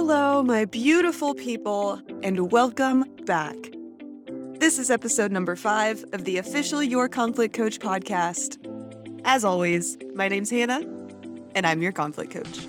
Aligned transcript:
Hello, 0.00 0.44
my 0.44 0.64
beautiful 0.64 1.34
people, 1.34 2.00
and 2.22 2.52
welcome 2.52 3.04
back. 3.26 3.56
This 4.60 4.78
is 4.78 4.92
episode 4.92 5.32
number 5.32 5.56
five 5.56 6.04
of 6.12 6.22
the 6.22 6.38
official 6.38 6.80
Your 6.84 7.08
Conflict 7.08 7.52
Coach 7.52 7.80
podcast. 7.80 8.58
As 9.24 9.44
always, 9.44 9.98
my 10.14 10.28
name's 10.28 10.50
Hannah, 10.50 10.82
and 11.56 11.66
I'm 11.66 11.82
your 11.82 11.90
conflict 11.90 12.30
coach. 12.30 12.60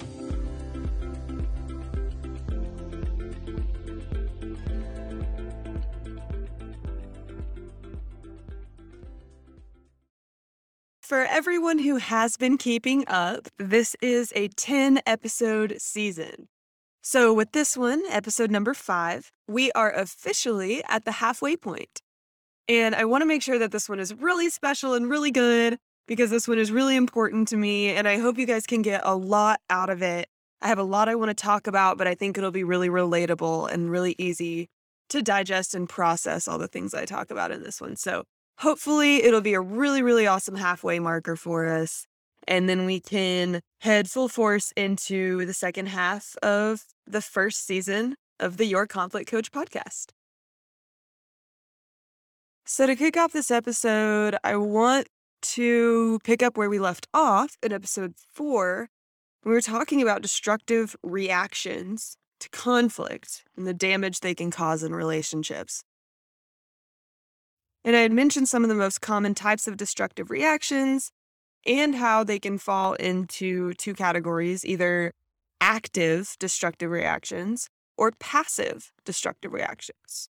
For 11.04 11.26
everyone 11.26 11.78
who 11.78 11.98
has 11.98 12.38
been 12.38 12.58
keeping 12.58 13.04
up, 13.08 13.50
this 13.60 13.96
is 14.02 14.34
a 14.36 14.48
10 14.48 15.02
episode 15.06 15.76
season. 15.78 16.48
So, 17.02 17.34
with 17.34 17.54
this 17.54 17.78
one, 17.78 18.04
episode 18.10 18.52
number 18.52 18.74
five, 18.74 19.32
we 19.48 19.72
are 19.72 19.92
officially 19.92 20.84
at 20.90 21.06
the 21.06 21.14
halfway 21.14 21.56
point. 21.56 22.02
And 22.68 22.94
I 22.94 23.06
want 23.06 23.22
to 23.22 23.26
make 23.26 23.42
sure 23.42 23.58
that 23.58 23.72
this 23.72 23.88
one 23.88 24.00
is 24.00 24.14
really 24.14 24.50
special 24.50 24.94
and 24.94 25.10
really 25.10 25.32
good 25.32 25.78
because 26.08 26.30
this 26.30 26.48
one 26.48 26.60
is 26.60 26.72
really 26.72 26.98
important 26.98 27.48
to 27.50 27.58
me. 27.58 27.90
And 27.90 28.08
I 28.08 28.20
hope 28.20 28.38
you 28.38 28.46
guys 28.46 28.66
can 28.66 28.82
get 28.82 29.02
a 29.06 29.16
lot 29.16 29.62
out 29.70 29.90
of 29.90 30.02
it. 30.02 30.28
I 30.62 30.68
have 30.68 30.78
a 30.78 30.84
lot 30.84 31.08
I 31.08 31.16
want 31.16 31.30
to 31.30 31.34
talk 31.34 31.68
about, 31.68 31.98
but 31.98 32.06
I 32.06 32.16
think 32.16 32.38
it'll 32.38 32.52
be 32.52 32.66
really 32.66 32.90
relatable 32.90 33.72
and 33.72 33.90
really 33.90 34.14
easy 34.18 34.68
to 35.08 35.22
digest 35.22 35.74
and 35.74 35.88
process 35.88 36.48
all 36.48 36.58
the 36.58 36.68
things 36.68 36.94
I 36.94 37.06
talk 37.06 37.32
about 37.32 37.52
in 37.52 37.64
this 37.64 37.80
one. 37.80 37.96
So, 37.96 38.24
hopefully 38.58 39.24
it'll 39.24 39.40
be 39.40 39.54
a 39.54 39.62
really, 39.62 40.02
really 40.02 40.28
awesome 40.28 40.56
halfway 40.56 41.00
marker 41.00 41.38
for 41.38 41.66
us. 41.66 42.06
And 42.50 42.68
then 42.68 42.88
we 42.88 43.00
can 43.00 43.62
head 43.82 44.10
full 44.10 44.28
force 44.28 44.74
into 44.76 45.46
the 45.46 45.54
second 45.54 45.86
half 45.86 46.36
of 46.42 46.84
the 47.06 47.22
first 47.22 47.64
season 47.64 48.16
of 48.40 48.58
the 48.58 48.66
Your 48.66 48.88
Conflict 48.88 49.30
Coach 49.30 49.52
podcast. 49.52 50.08
So, 52.66 52.88
to 52.88 52.96
kick 52.96 53.18
off 53.18 53.34
this 53.34 53.52
episode, 53.52 54.36
I 54.44 54.56
want 54.56 55.08
to 55.42 56.20
pick 56.24 56.42
up 56.42 56.58
where 56.58 56.72
we 56.72 56.80
left 56.80 57.08
off 57.14 57.56
in 57.62 57.72
episode 57.72 58.16
four. 58.34 58.90
We 59.46 59.52
were 59.52 59.62
talking 59.62 60.02
about 60.02 60.24
destructive 60.24 60.96
reactions 61.04 62.18
to 62.40 62.50
conflict 62.50 63.44
and 63.56 63.68
the 63.68 63.76
damage 63.76 64.22
they 64.22 64.34
can 64.34 64.50
cause 64.50 64.82
in 64.82 64.96
relationships. 64.96 65.84
And 67.86 67.96
I 67.96 68.00
had 68.00 68.12
mentioned 68.12 68.50
some 68.50 68.64
of 68.64 68.70
the 68.70 68.76
most 68.76 69.02
common 69.02 69.36
types 69.36 69.68
of 69.68 69.78
destructive 69.78 70.32
reactions 70.32 71.12
and 71.66 71.96
how 71.96 72.24
they 72.24 72.40
can 72.40 72.58
fall 72.58 72.94
into 72.94 73.74
two 73.74 73.94
categories 73.94 74.66
either 74.66 75.14
active 75.62 76.36
destructive 76.40 76.90
reactions 76.90 77.70
or 77.98 78.12
passive 78.20 78.92
destructive 79.06 79.52
reactions. 79.52 80.30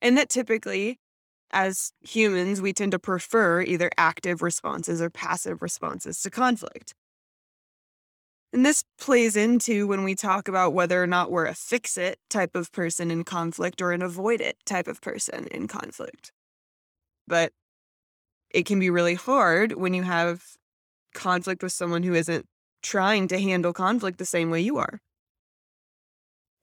And 0.00 0.16
that 0.16 0.30
typically, 0.30 0.98
as 1.52 1.92
humans, 2.00 2.62
we 2.62 2.72
tend 2.72 2.92
to 2.92 2.98
prefer 2.98 3.60
either 3.62 3.90
active 3.98 4.40
responses 4.40 5.02
or 5.02 5.10
passive 5.10 5.60
responses 5.60 6.22
to 6.22 6.30
conflict. 6.30 6.94
And 8.52 8.64
this 8.66 8.82
plays 8.98 9.36
into 9.36 9.86
when 9.86 10.02
we 10.02 10.14
talk 10.14 10.48
about 10.48 10.72
whether 10.72 11.00
or 11.00 11.06
not 11.06 11.30
we're 11.30 11.46
a 11.46 11.54
fix 11.54 11.96
it 11.96 12.18
type 12.28 12.56
of 12.56 12.72
person 12.72 13.10
in 13.10 13.22
conflict 13.22 13.80
or 13.80 13.92
an 13.92 14.02
avoid 14.02 14.40
it 14.40 14.56
type 14.64 14.88
of 14.88 15.00
person 15.00 15.46
in 15.48 15.68
conflict 15.68 16.32
but 17.30 17.52
it 18.50 18.66
can 18.66 18.80
be 18.80 18.90
really 18.90 19.14
hard 19.14 19.72
when 19.72 19.94
you 19.94 20.02
have 20.02 20.42
conflict 21.14 21.62
with 21.62 21.72
someone 21.72 22.02
who 22.02 22.14
isn't 22.14 22.46
trying 22.82 23.28
to 23.28 23.40
handle 23.40 23.72
conflict 23.72 24.18
the 24.18 24.24
same 24.24 24.50
way 24.50 24.60
you 24.60 24.78
are. 24.78 25.00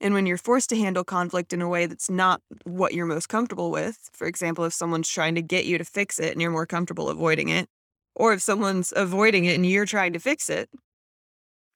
And 0.00 0.14
when 0.14 0.26
you're 0.26 0.38
forced 0.38 0.68
to 0.70 0.76
handle 0.76 1.04
conflict 1.04 1.52
in 1.52 1.60
a 1.60 1.68
way 1.68 1.86
that's 1.86 2.08
not 2.08 2.40
what 2.64 2.94
you're 2.94 3.06
most 3.06 3.28
comfortable 3.28 3.70
with, 3.70 4.10
for 4.12 4.26
example, 4.26 4.64
if 4.64 4.72
someone's 4.72 5.08
trying 5.08 5.34
to 5.34 5.42
get 5.42 5.64
you 5.64 5.76
to 5.76 5.84
fix 5.84 6.20
it 6.20 6.32
and 6.32 6.40
you're 6.40 6.52
more 6.52 6.66
comfortable 6.66 7.08
avoiding 7.08 7.48
it, 7.48 7.68
or 8.14 8.32
if 8.32 8.40
someone's 8.40 8.92
avoiding 8.94 9.44
it 9.44 9.54
and 9.54 9.66
you're 9.66 9.86
trying 9.86 10.12
to 10.12 10.20
fix 10.20 10.48
it, 10.48 10.70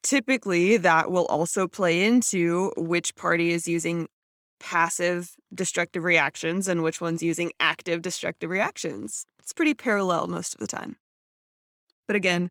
typically 0.03 0.77
that 0.77 1.11
will 1.11 1.27
also 1.27 1.67
play 1.67 2.05
into 2.05 2.73
which 2.77 3.15
party 3.17 3.51
is 3.51 3.67
using 3.67 4.09
passive 4.61 5.35
destructive 5.53 6.05
reactions 6.05 6.69
and 6.69 6.83
which 6.83 7.01
one's 7.01 7.23
using 7.23 7.51
active 7.59 8.03
destructive 8.03 8.51
reactions. 8.51 9.27
It's 9.41 9.53
pretty 9.53 9.75
parallel 9.75 10.29
most 10.29 10.55
of 10.55 10.61
the 10.61 10.69
time. 10.69 10.97
But 12.07 12.15
again, 12.15 12.51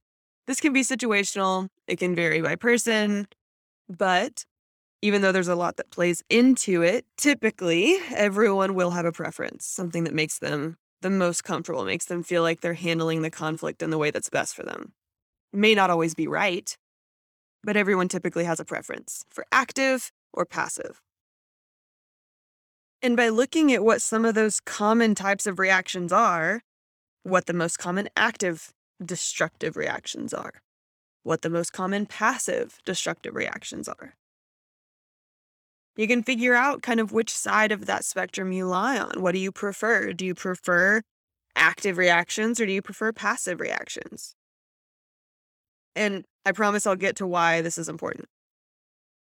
this 0.52 0.60
can 0.60 0.74
be 0.74 0.82
situational, 0.82 1.70
it 1.88 1.98
can 1.98 2.14
vary 2.14 2.42
by 2.42 2.58
person, 2.58 3.26
but 3.88 4.44
even 5.02 5.22
though 5.22 5.32
there's 5.32 5.48
a 5.48 5.56
lot 5.56 5.78
that 5.78 5.90
plays 5.92 6.26
into 6.30 6.82
it, 6.82 7.06
typically 7.16 7.96
everyone 8.14 8.76
will 8.76 8.92
have 8.92 9.06
a 9.06 9.14
preference, 9.14 9.66
something 9.66 10.04
that 10.04 10.14
makes 10.14 10.40
them 10.40 10.76
the 11.02 11.10
most 11.10 11.46
comfortable, 11.46 11.86
makes 11.86 12.04
them 12.04 12.22
feel 12.22 12.42
like 12.42 12.60
they're 12.60 12.74
handling 12.74 13.22
the 13.22 13.32
conflict 13.32 13.82
in 13.82 13.92
the 13.92 13.98
way 13.98 14.12
that's 14.12 14.30
best 14.30 14.54
for 14.54 14.64
them. 14.64 14.92
It 15.54 15.60
may 15.60 15.74
not 15.74 15.90
always 15.90 16.16
be 16.16 16.28
right, 16.28 16.76
but 17.64 17.78
everyone 17.78 18.10
typically 18.10 18.44
has 18.44 18.60
a 18.60 18.66
preference 18.66 19.24
for 19.30 19.46
active 19.54 20.12
or 20.34 20.46
passive. 20.46 21.00
And 23.02 23.16
by 23.16 23.30
looking 23.30 23.72
at 23.72 23.86
what 23.86 24.02
some 24.02 24.26
of 24.26 24.36
those 24.36 24.60
common 24.60 25.16
types 25.16 25.48
of 25.48 25.60
reactions 25.60 26.12
are, 26.12 26.60
what 27.24 27.46
the 27.46 27.54
most 27.54 27.80
common 27.80 28.10
active 28.18 28.74
destructive 29.04 29.76
reactions 29.76 30.34
are, 30.34 30.62
what 31.24 31.42
the 31.42 31.50
most 31.50 31.74
common 31.74 32.06
passive 32.06 32.80
destructive 32.86 33.36
reactions 33.36 33.88
are. 33.88 34.16
You 35.98 36.08
can 36.08 36.24
figure 36.24 36.54
out 36.54 36.82
kind 36.82 37.00
of 37.00 37.12
which 37.12 37.30
side 37.30 37.72
of 37.72 37.86
that 37.86 38.06
spectrum 38.06 38.52
you 38.52 38.66
lie 38.66 38.98
on. 38.98 39.22
What 39.22 39.34
do 39.34 39.40
you 39.40 39.52
prefer? 39.52 40.14
Do 40.14 40.26
you 40.26 40.34
prefer 40.34 41.02
active 41.56 41.98
reactions 41.98 42.60
or 42.60 42.66
do 42.66 42.72
you 42.72 42.82
prefer 42.82 43.12
passive 43.12 43.60
reactions? 43.60 44.36
And 45.96 46.24
I 46.46 46.54
promise 46.54 46.88
I'll 46.88 46.96
get 46.96 47.18
to 47.18 47.28
why 47.28 47.62
this 47.62 47.78
is 47.78 47.90
important. 47.90 48.26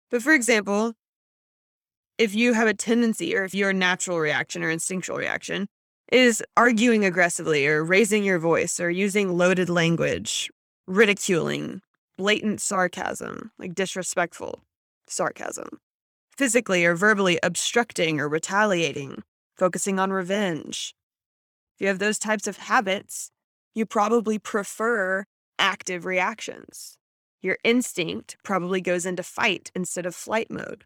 But 0.09 0.23
for 0.23 0.33
example, 0.33 0.93
if 2.17 2.33
you 2.33 2.53
have 2.53 2.67
a 2.67 2.73
tendency 2.73 3.35
or 3.35 3.43
if 3.43 3.53
your 3.53 3.71
natural 3.73 4.19
reaction 4.19 4.63
or 4.63 4.71
instinctual 4.71 5.17
reaction 5.17 5.67
is 6.11 6.43
arguing 6.55 7.03
aggressively 7.03 7.67
or 7.67 7.83
raising 7.83 8.23
your 8.23 8.39
voice 8.39 8.79
or 8.79 8.89
using 8.89 9.37
loaded 9.37 9.69
language, 9.69 10.49
ridiculing, 10.87 11.81
blatant 12.17 12.61
sarcasm, 12.61 13.51
like 13.59 13.75
disrespectful 13.75 14.63
sarcasm, 15.07 15.79
physically 16.37 16.85
or 16.85 16.95
verbally 16.95 17.39
obstructing 17.43 18.19
or 18.19 18.29
retaliating, 18.29 19.23
focusing 19.57 19.99
on 19.99 20.11
revenge. 20.11 20.93
If 21.75 21.81
you 21.81 21.87
have 21.87 21.99
those 21.99 22.19
types 22.19 22.47
of 22.47 22.57
habits, 22.57 23.31
you 23.75 23.85
probably 23.85 24.39
prefer 24.39 25.25
active 25.59 26.05
reactions. 26.05 26.97
Your 27.41 27.57
instinct 27.63 28.37
probably 28.43 28.81
goes 28.81 29.05
into 29.05 29.23
fight 29.23 29.71
instead 29.75 30.05
of 30.05 30.15
flight 30.15 30.49
mode. 30.49 30.85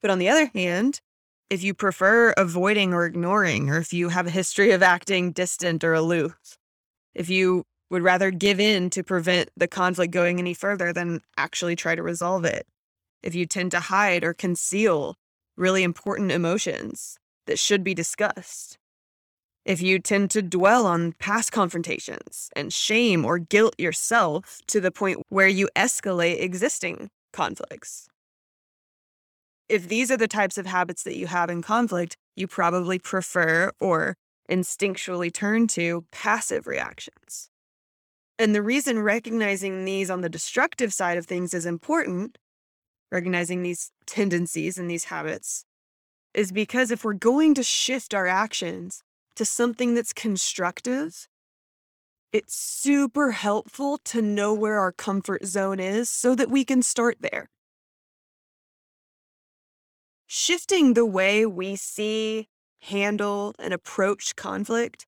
But 0.00 0.10
on 0.10 0.18
the 0.18 0.28
other 0.28 0.50
hand, 0.54 1.00
if 1.50 1.62
you 1.62 1.74
prefer 1.74 2.32
avoiding 2.36 2.92
or 2.92 3.06
ignoring, 3.06 3.70
or 3.70 3.78
if 3.78 3.92
you 3.92 4.10
have 4.10 4.26
a 4.26 4.30
history 4.30 4.72
of 4.72 4.82
acting 4.82 5.32
distant 5.32 5.82
or 5.82 5.94
aloof, 5.94 6.58
if 7.14 7.30
you 7.30 7.64
would 7.90 8.02
rather 8.02 8.30
give 8.30 8.60
in 8.60 8.90
to 8.90 9.02
prevent 9.02 9.50
the 9.56 9.66
conflict 9.66 10.12
going 10.12 10.38
any 10.38 10.52
further 10.52 10.92
than 10.92 11.20
actually 11.36 11.74
try 11.74 11.94
to 11.94 12.02
resolve 12.02 12.44
it, 12.44 12.66
if 13.22 13.34
you 13.34 13.46
tend 13.46 13.70
to 13.70 13.80
hide 13.80 14.24
or 14.24 14.34
conceal 14.34 15.16
really 15.56 15.82
important 15.82 16.30
emotions 16.30 17.18
that 17.46 17.58
should 17.58 17.82
be 17.82 17.94
discussed, 17.94 18.78
if 19.64 19.82
you 19.82 19.98
tend 19.98 20.30
to 20.30 20.42
dwell 20.42 20.86
on 20.86 21.12
past 21.12 21.50
confrontations 21.52 22.50
and 22.54 22.72
shame 22.72 23.24
or 23.24 23.38
guilt 23.38 23.74
yourself 23.78 24.60
to 24.66 24.80
the 24.80 24.90
point 24.90 25.22
where 25.28 25.48
you 25.48 25.68
escalate 25.74 26.40
existing 26.40 27.10
conflicts, 27.32 28.08
if 29.68 29.88
these 29.88 30.10
are 30.10 30.16
the 30.16 30.28
types 30.28 30.58
of 30.58 30.66
habits 30.66 31.02
that 31.02 31.16
you 31.16 31.26
have 31.26 31.50
in 31.50 31.62
conflict, 31.62 32.16
you 32.36 32.46
probably 32.46 32.98
prefer 32.98 33.70
or 33.80 34.16
instinctually 34.50 35.32
turn 35.32 35.66
to 35.68 36.04
passive 36.10 36.66
reactions. 36.66 37.50
And 38.38 38.54
the 38.54 38.62
reason 38.62 39.00
recognizing 39.00 39.84
these 39.84 40.10
on 40.10 40.20
the 40.20 40.28
destructive 40.28 40.92
side 40.92 41.18
of 41.18 41.26
things 41.26 41.52
is 41.52 41.66
important, 41.66 42.38
recognizing 43.10 43.62
these 43.62 43.90
tendencies 44.06 44.78
and 44.78 44.90
these 44.90 45.04
habits, 45.04 45.64
is 46.32 46.52
because 46.52 46.90
if 46.90 47.04
we're 47.04 47.14
going 47.14 47.54
to 47.54 47.62
shift 47.62 48.14
our 48.14 48.26
actions 48.26 49.02
to 49.34 49.44
something 49.44 49.94
that's 49.94 50.12
constructive, 50.12 51.26
it's 52.32 52.54
super 52.54 53.32
helpful 53.32 53.98
to 54.04 54.22
know 54.22 54.54
where 54.54 54.78
our 54.78 54.92
comfort 54.92 55.44
zone 55.44 55.80
is 55.80 56.08
so 56.08 56.34
that 56.34 56.50
we 56.50 56.64
can 56.64 56.82
start 56.82 57.16
there 57.20 57.48
shifting 60.28 60.94
the 60.94 61.06
way 61.06 61.44
we 61.46 61.74
see, 61.74 62.48
handle, 62.82 63.54
and 63.58 63.74
approach 63.74 64.36
conflict 64.36 65.06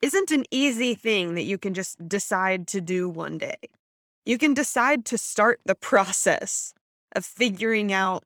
isn't 0.00 0.30
an 0.30 0.44
easy 0.50 0.94
thing 0.94 1.34
that 1.34 1.42
you 1.42 1.58
can 1.58 1.74
just 1.74 2.08
decide 2.08 2.66
to 2.68 2.80
do 2.80 3.08
one 3.08 3.36
day. 3.36 3.58
You 4.24 4.38
can 4.38 4.54
decide 4.54 5.04
to 5.06 5.18
start 5.18 5.60
the 5.66 5.74
process 5.74 6.72
of 7.14 7.24
figuring 7.24 7.92
out 7.92 8.22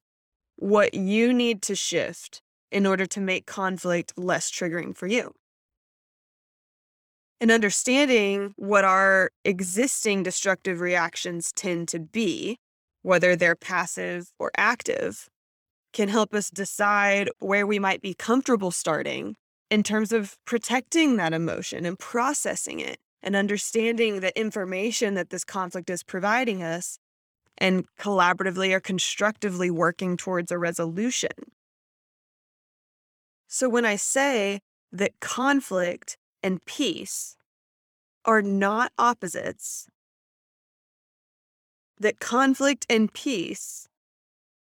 what 0.57 0.95
you 0.95 1.33
need 1.33 1.63
to 1.63 1.75
shift 1.75 2.43
in 2.71 2.87
order 2.87 3.07
to 3.07 3.21
make 3.21 3.47
conflict 3.47 4.13
less 4.17 4.51
triggering 4.51 4.95
for 4.95 5.07
you. 5.07 5.33
And 7.41 7.51
understanding 7.51 8.53
what 8.57 8.85
our 8.85 9.31
existing 9.45 10.23
destructive 10.23 10.81
reactions 10.81 11.51
tend 11.53 11.89
to 11.89 11.99
be, 11.99 12.59
whether 13.03 13.35
they're 13.35 13.57
passive 13.57 14.33
or 14.39 14.51
active, 14.57 15.29
can 15.95 16.09
help 16.09 16.35
us 16.35 16.51
decide 16.51 17.31
where 17.39 17.67
we 17.67 17.79
might 17.79 18.03
be 18.03 18.13
comfortable 18.13 18.71
starting 18.71 19.37
in 19.71 19.83
terms 19.83 20.13
of 20.13 20.37
protecting 20.45 21.17
that 21.17 21.33
emotion 21.33 21.87
and 21.87 21.99
processing 21.99 22.81
it 22.81 22.99
and 23.23 23.35
understanding 23.35 24.21
the 24.21 24.39
information 24.39 25.15
that 25.15 25.31
this 25.31 25.45
conflict 25.45 25.89
is 25.89 26.03
providing 26.03 26.63
us 26.63 26.99
and 27.57 27.87
collaboratively 27.99 28.73
or 28.73 28.81
constructively 28.81 29.71
working 29.71 30.17
towards 30.17 30.51
a 30.51 30.59
resolution. 30.59 31.31
So 33.47 33.69
when 33.69 33.85
I 33.87 33.97
say 33.97 34.61
that 34.93 35.21
conflict 35.21 36.19
and 36.43 36.63
peace 36.65 37.37
are 38.25 38.43
not 38.43 38.93
opposites, 38.99 39.87
that 41.99 42.19
conflict 42.19 42.85
and 42.91 43.13
peace 43.15 43.89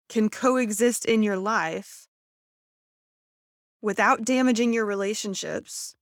can 0.09 0.29
coexist 0.29 1.05
in 1.05 1.23
your 1.23 1.37
life 1.37 2.07
without 3.81 4.25
damaging 4.25 4.73
your 4.73 4.85
relationships. 4.85 5.95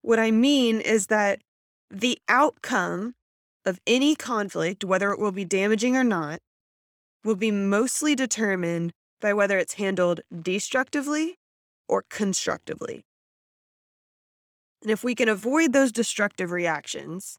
What 0.00 0.18
I 0.18 0.30
mean 0.30 0.80
is 0.80 1.08
that 1.08 1.42
the 1.90 2.18
outcome 2.28 3.14
of 3.64 3.80
any 3.86 4.14
conflict, 4.14 4.84
whether 4.84 5.10
it 5.10 5.18
will 5.18 5.32
be 5.32 5.44
damaging 5.44 5.96
or 5.96 6.04
not, 6.04 6.40
will 7.24 7.36
be 7.36 7.50
mostly 7.50 8.14
determined 8.14 8.92
by 9.20 9.32
whether 9.32 9.58
it's 9.58 9.74
handled 9.74 10.20
destructively 10.42 11.38
or 11.88 12.04
constructively. 12.10 13.04
And 14.82 14.90
if 14.90 15.02
we 15.02 15.14
can 15.14 15.30
avoid 15.30 15.72
those 15.72 15.92
destructive 15.92 16.50
reactions 16.50 17.38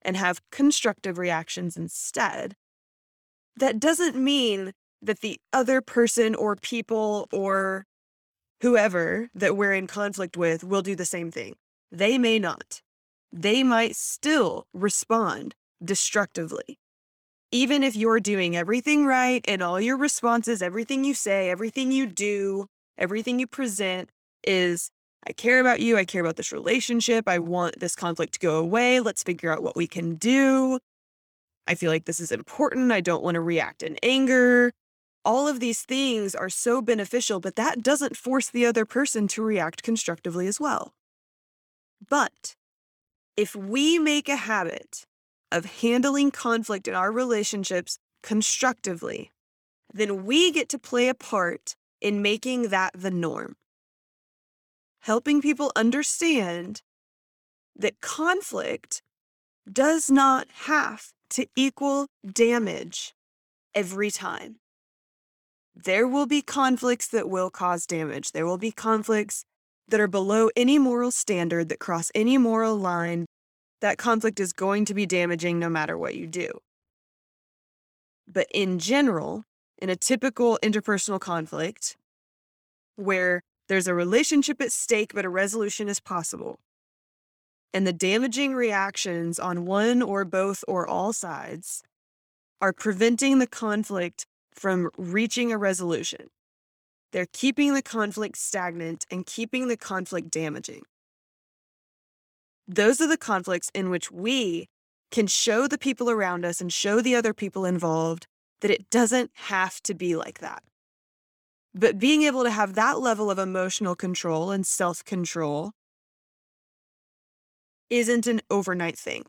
and 0.00 0.16
have 0.16 0.40
constructive 0.50 1.18
reactions 1.18 1.76
instead, 1.76 2.56
that 3.56 3.80
doesn't 3.80 4.16
mean 4.16 4.72
that 5.02 5.20
the 5.20 5.38
other 5.52 5.80
person 5.80 6.34
or 6.34 6.56
people 6.56 7.28
or 7.32 7.84
whoever 8.62 9.28
that 9.34 9.56
we're 9.56 9.74
in 9.74 9.86
conflict 9.86 10.36
with 10.36 10.64
will 10.64 10.82
do 10.82 10.96
the 10.96 11.04
same 11.04 11.30
thing. 11.30 11.54
They 11.90 12.18
may 12.18 12.38
not. 12.38 12.82
They 13.32 13.62
might 13.62 13.96
still 13.96 14.66
respond 14.72 15.54
destructively. 15.84 16.78
Even 17.52 17.82
if 17.82 17.94
you're 17.94 18.20
doing 18.20 18.56
everything 18.56 19.06
right 19.06 19.44
and 19.46 19.62
all 19.62 19.80
your 19.80 19.96
responses, 19.96 20.62
everything 20.62 21.04
you 21.04 21.14
say, 21.14 21.50
everything 21.50 21.92
you 21.92 22.06
do, 22.06 22.66
everything 22.98 23.38
you 23.38 23.46
present 23.46 24.10
is, 24.42 24.90
I 25.26 25.32
care 25.32 25.60
about 25.60 25.80
you. 25.80 25.96
I 25.96 26.04
care 26.04 26.20
about 26.20 26.36
this 26.36 26.52
relationship. 26.52 27.28
I 27.28 27.38
want 27.38 27.80
this 27.80 27.94
conflict 27.94 28.34
to 28.34 28.38
go 28.40 28.58
away. 28.58 29.00
Let's 29.00 29.22
figure 29.22 29.52
out 29.52 29.62
what 29.62 29.76
we 29.76 29.86
can 29.86 30.14
do. 30.16 30.78
I 31.66 31.74
feel 31.74 31.90
like 31.90 32.04
this 32.04 32.20
is 32.20 32.32
important. 32.32 32.92
I 32.92 33.00
don't 33.00 33.22
want 33.22 33.34
to 33.34 33.40
react 33.40 33.82
in 33.82 33.96
anger. 34.02 34.72
All 35.24 35.48
of 35.48 35.58
these 35.58 35.82
things 35.82 36.34
are 36.34 36.48
so 36.48 36.80
beneficial, 36.80 37.40
but 37.40 37.56
that 37.56 37.82
doesn't 37.82 38.16
force 38.16 38.48
the 38.48 38.64
other 38.64 38.84
person 38.84 39.26
to 39.28 39.42
react 39.42 39.82
constructively 39.82 40.46
as 40.46 40.60
well. 40.60 40.94
But 42.08 42.54
if 43.36 43.56
we 43.56 43.98
make 43.98 44.28
a 44.28 44.36
habit 44.36 45.06
of 45.50 45.80
handling 45.80 46.30
conflict 46.30 46.86
in 46.86 46.94
our 46.94 47.10
relationships 47.10 47.98
constructively, 48.22 49.32
then 49.92 50.24
we 50.24 50.52
get 50.52 50.68
to 50.68 50.78
play 50.78 51.08
a 51.08 51.14
part 51.14 51.74
in 52.00 52.22
making 52.22 52.68
that 52.68 52.92
the 52.94 53.10
norm. 53.10 53.56
Helping 55.00 55.40
people 55.40 55.72
understand 55.74 56.82
that 57.74 58.00
conflict 58.00 59.02
does 59.70 60.10
not 60.10 60.46
have 60.66 61.12
to 61.30 61.46
equal 61.56 62.06
damage 62.30 63.14
every 63.74 64.10
time. 64.10 64.56
There 65.74 66.08
will 66.08 66.26
be 66.26 66.40
conflicts 66.40 67.08
that 67.08 67.28
will 67.28 67.50
cause 67.50 67.86
damage. 67.86 68.32
There 68.32 68.46
will 68.46 68.58
be 68.58 68.72
conflicts 68.72 69.44
that 69.88 70.00
are 70.00 70.08
below 70.08 70.50
any 70.56 70.78
moral 70.78 71.10
standard, 71.10 71.68
that 71.68 71.78
cross 71.78 72.10
any 72.14 72.38
moral 72.38 72.76
line, 72.76 73.26
that 73.80 73.98
conflict 73.98 74.40
is 74.40 74.52
going 74.52 74.84
to 74.86 74.94
be 74.94 75.06
damaging 75.06 75.58
no 75.58 75.68
matter 75.68 75.98
what 75.98 76.14
you 76.14 76.26
do. 76.26 76.50
But 78.26 78.46
in 78.52 78.78
general, 78.78 79.44
in 79.78 79.90
a 79.90 79.96
typical 79.96 80.58
interpersonal 80.62 81.20
conflict 81.20 81.96
where 82.96 83.42
there's 83.68 83.86
a 83.86 83.94
relationship 83.94 84.60
at 84.60 84.72
stake, 84.72 85.12
but 85.14 85.24
a 85.24 85.28
resolution 85.28 85.88
is 85.88 86.00
possible, 86.00 86.58
and 87.76 87.86
the 87.86 87.92
damaging 87.92 88.54
reactions 88.54 89.38
on 89.38 89.66
one 89.66 90.00
or 90.00 90.24
both 90.24 90.64
or 90.66 90.88
all 90.88 91.12
sides 91.12 91.82
are 92.58 92.72
preventing 92.72 93.38
the 93.38 93.46
conflict 93.46 94.24
from 94.54 94.88
reaching 94.96 95.52
a 95.52 95.58
resolution. 95.58 96.28
They're 97.12 97.26
keeping 97.30 97.74
the 97.74 97.82
conflict 97.82 98.38
stagnant 98.38 99.04
and 99.10 99.26
keeping 99.26 99.68
the 99.68 99.76
conflict 99.76 100.30
damaging. 100.30 100.84
Those 102.66 102.98
are 103.02 103.06
the 103.06 103.18
conflicts 103.18 103.70
in 103.74 103.90
which 103.90 104.10
we 104.10 104.70
can 105.10 105.26
show 105.26 105.68
the 105.68 105.76
people 105.76 106.10
around 106.10 106.46
us 106.46 106.62
and 106.62 106.72
show 106.72 107.02
the 107.02 107.14
other 107.14 107.34
people 107.34 107.66
involved 107.66 108.26
that 108.62 108.70
it 108.70 108.88
doesn't 108.88 109.32
have 109.34 109.82
to 109.82 109.92
be 109.92 110.16
like 110.16 110.38
that. 110.38 110.62
But 111.74 111.98
being 111.98 112.22
able 112.22 112.44
to 112.44 112.50
have 112.50 112.72
that 112.72 113.00
level 113.00 113.30
of 113.30 113.38
emotional 113.38 113.94
control 113.94 114.50
and 114.50 114.66
self 114.66 115.04
control 115.04 115.72
isn't 117.90 118.26
an 118.26 118.40
overnight 118.50 118.98
thing. 118.98 119.24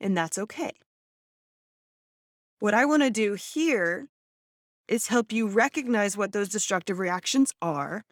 And 0.00 0.16
that's 0.16 0.38
okay. 0.38 0.72
What 2.58 2.74
I 2.74 2.84
want 2.84 3.02
to 3.02 3.10
do 3.10 3.34
here 3.34 4.08
is 4.88 5.08
help 5.08 5.32
you 5.32 5.46
recognize 5.46 6.16
what 6.16 6.32
those 6.32 6.48
destructive 6.48 6.98
reactions 6.98 7.52
are 7.62 8.04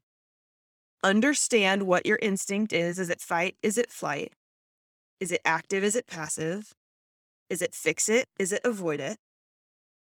understand 1.02 1.85
what 1.85 2.06
your 2.06 2.19
instinct 2.20 2.73
is. 2.73 2.99
Is 2.99 3.11
it 3.11 3.20
fight? 3.20 3.56
Is 3.62 3.79
it 3.79 3.90
flight? 3.90 4.32
Is 5.20 5.32
it 5.32 5.40
active? 5.44 5.85
Is 5.85 5.96
it 5.96 6.06
passive? 6.06 6.75
Is 7.50 7.62
it 7.62 7.75
fix 7.75 8.09
it? 8.09 8.26
Is 8.38 8.52
it 8.52 8.61
avoid 8.64 9.00
it? 9.00 9.18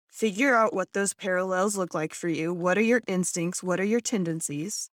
Figure 0.09 0.55
out 0.55 0.75
what 0.75 0.93
those 0.93 1.13
parallels 1.13 1.77
look 1.77 1.95
like 1.95 2.15
for 2.15 2.29
you. 2.29 2.55
What 2.55 2.79
are 2.79 2.83
your 2.83 3.03
instincts? 3.07 3.63
What 3.63 3.81
are 3.81 3.85
your 3.85 4.01
tendencies? 4.01 4.89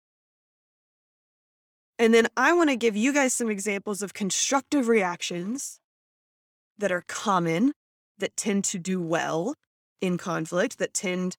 And 1.98 2.12
then 2.12 2.28
I 2.36 2.52
want 2.52 2.70
to 2.70 2.76
give 2.76 2.96
you 2.96 3.12
guys 3.12 3.32
some 3.32 3.50
examples 3.50 4.02
of 4.02 4.12
constructive 4.12 4.88
reactions 4.88 5.80
that 6.78 6.92
are 6.92 7.04
common, 7.08 7.72
that 8.18 8.36
tend 8.36 8.64
to 8.64 8.78
do 8.78 9.00
well 9.00 9.54
in 10.00 10.18
conflict, 10.18 10.78
that 10.78 10.92
tend 10.92 11.36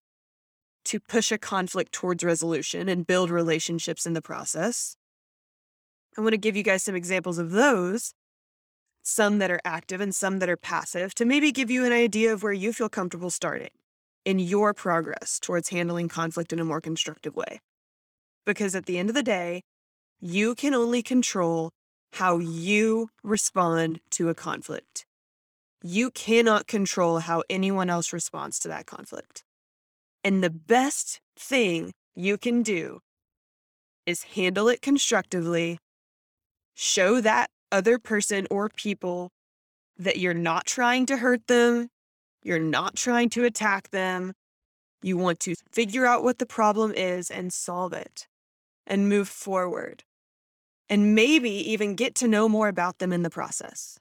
to 0.85 0.99
push 0.99 1.31
a 1.31 1.37
conflict 1.37 1.91
towards 1.91 2.23
resolution 2.23 2.89
and 2.89 3.05
build 3.05 3.29
relationships 3.29 4.05
in 4.05 4.13
the 4.13 4.21
process. 4.21 4.95
I 6.17 6.21
want 6.21 6.31
to 6.31 6.37
give 6.37 6.55
you 6.55 6.63
guys 6.63 6.81
some 6.83 6.95
examples 6.95 7.37
of 7.37 7.51
those, 7.51 8.13
some 9.03 9.37
that 9.37 9.51
are 9.51 9.59
active 9.63 10.01
and 10.01 10.15
some 10.15 10.39
that 10.39 10.49
are 10.49 10.57
passive, 10.57 11.13
to 11.15 11.25
maybe 11.25 11.51
give 11.51 11.69
you 11.69 11.85
an 11.85 11.91
idea 11.91 12.33
of 12.33 12.41
where 12.41 12.53
you 12.53 12.73
feel 12.73 12.89
comfortable 12.89 13.29
starting 13.29 13.69
in 14.25 14.39
your 14.39 14.73
progress 14.73 15.39
towards 15.39 15.69
handling 15.69 16.07
conflict 16.07 16.51
in 16.51 16.59
a 16.59 16.65
more 16.65 16.81
constructive 16.81 17.35
way. 17.35 17.59
Because 18.45 18.73
at 18.73 18.85
the 18.85 18.97
end 18.97 19.09
of 19.09 19.15
the 19.15 19.23
day, 19.23 19.61
you 20.19 20.55
can 20.55 20.73
only 20.73 21.03
control 21.03 21.71
how 22.13 22.37
you 22.39 23.09
respond 23.23 23.99
to 24.11 24.29
a 24.29 24.35
conflict. 24.35 25.05
You 25.83 26.09
cannot 26.09 26.67
control 26.67 27.19
how 27.19 27.43
anyone 27.49 27.89
else 27.89 28.11
responds 28.11 28.59
to 28.59 28.67
that 28.69 28.85
conflict. 28.85 29.43
And 30.23 30.43
the 30.43 30.49
best 30.49 31.19
thing 31.37 31.93
you 32.15 32.37
can 32.37 32.63
do 32.63 32.99
is 34.05 34.23
handle 34.23 34.67
it 34.67 34.81
constructively, 34.81 35.77
show 36.73 37.21
that 37.21 37.49
other 37.71 37.99
person 37.99 38.47
or 38.49 38.69
people 38.69 39.29
that 39.97 40.17
you're 40.17 40.33
not 40.33 40.65
trying 40.65 41.05
to 41.05 41.17
hurt 41.17 41.45
them, 41.47 41.89
you're 42.41 42.59
not 42.59 42.95
trying 42.95 43.29
to 43.29 43.43
attack 43.43 43.89
them. 43.89 44.33
You 45.03 45.17
want 45.17 45.39
to 45.41 45.55
figure 45.71 46.05
out 46.05 46.23
what 46.23 46.39
the 46.39 46.45
problem 46.45 46.91
is 46.91 47.29
and 47.29 47.53
solve 47.53 47.93
it 47.93 48.27
and 48.87 49.09
move 49.09 49.27
forward. 49.27 50.03
And 50.89 51.13
maybe 51.13 51.49
even 51.49 51.95
get 51.95 52.15
to 52.15 52.27
know 52.27 52.47
more 52.47 52.69
about 52.69 52.99
them 52.99 53.11
in 53.11 53.23
the 53.23 53.29
process. 53.29 53.99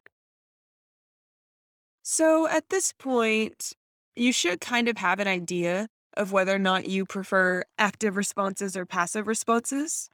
So 2.02 2.46
at 2.46 2.68
this 2.68 2.92
point, 2.92 3.72
you 4.14 4.32
should 4.32 4.60
kind 4.60 4.88
of 4.88 4.96
have 4.98 5.18
an 5.18 5.26
idea 5.26 5.88
of 6.16 6.32
whether 6.32 6.54
or 6.54 6.58
not 6.60 6.88
you 6.88 7.04
prefer 7.04 7.64
active 7.78 8.16
responses 8.16 8.76
or 8.76 8.86
passive 8.86 9.26
responses. 9.26 10.08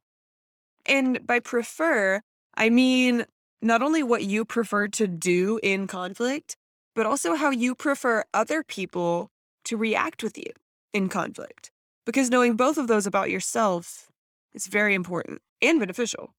And 0.87 1.27
by 1.27 1.39
prefer, 1.39 2.23
I 2.55 2.71
mean 2.71 3.27
not 3.61 3.83
only 3.83 4.03
what 4.03 4.25
you 4.25 4.45
prefer 4.45 4.89
to 4.89 5.07
do 5.07 5.61
in 5.63 5.87
conflict, 5.87 6.57
but 6.95 7.07
also 7.07 7.35
how 7.35 7.51
you 7.51 7.75
prefer 7.75 8.25
other 8.35 8.63
people 8.65 9.31
to 9.65 9.77
react 9.77 10.23
with 10.23 10.37
you 10.37 10.53
in 10.93 11.09
conflict. 11.09 11.71
Because 12.05 12.31
knowing 12.31 12.57
both 12.57 12.79
of 12.79 12.89
those 12.89 13.07
about 13.07 13.31
yourself 13.31 14.11
is 14.55 14.67
very 14.67 14.95
important 14.95 15.41
and 15.61 15.79
beneficial. 15.79 16.35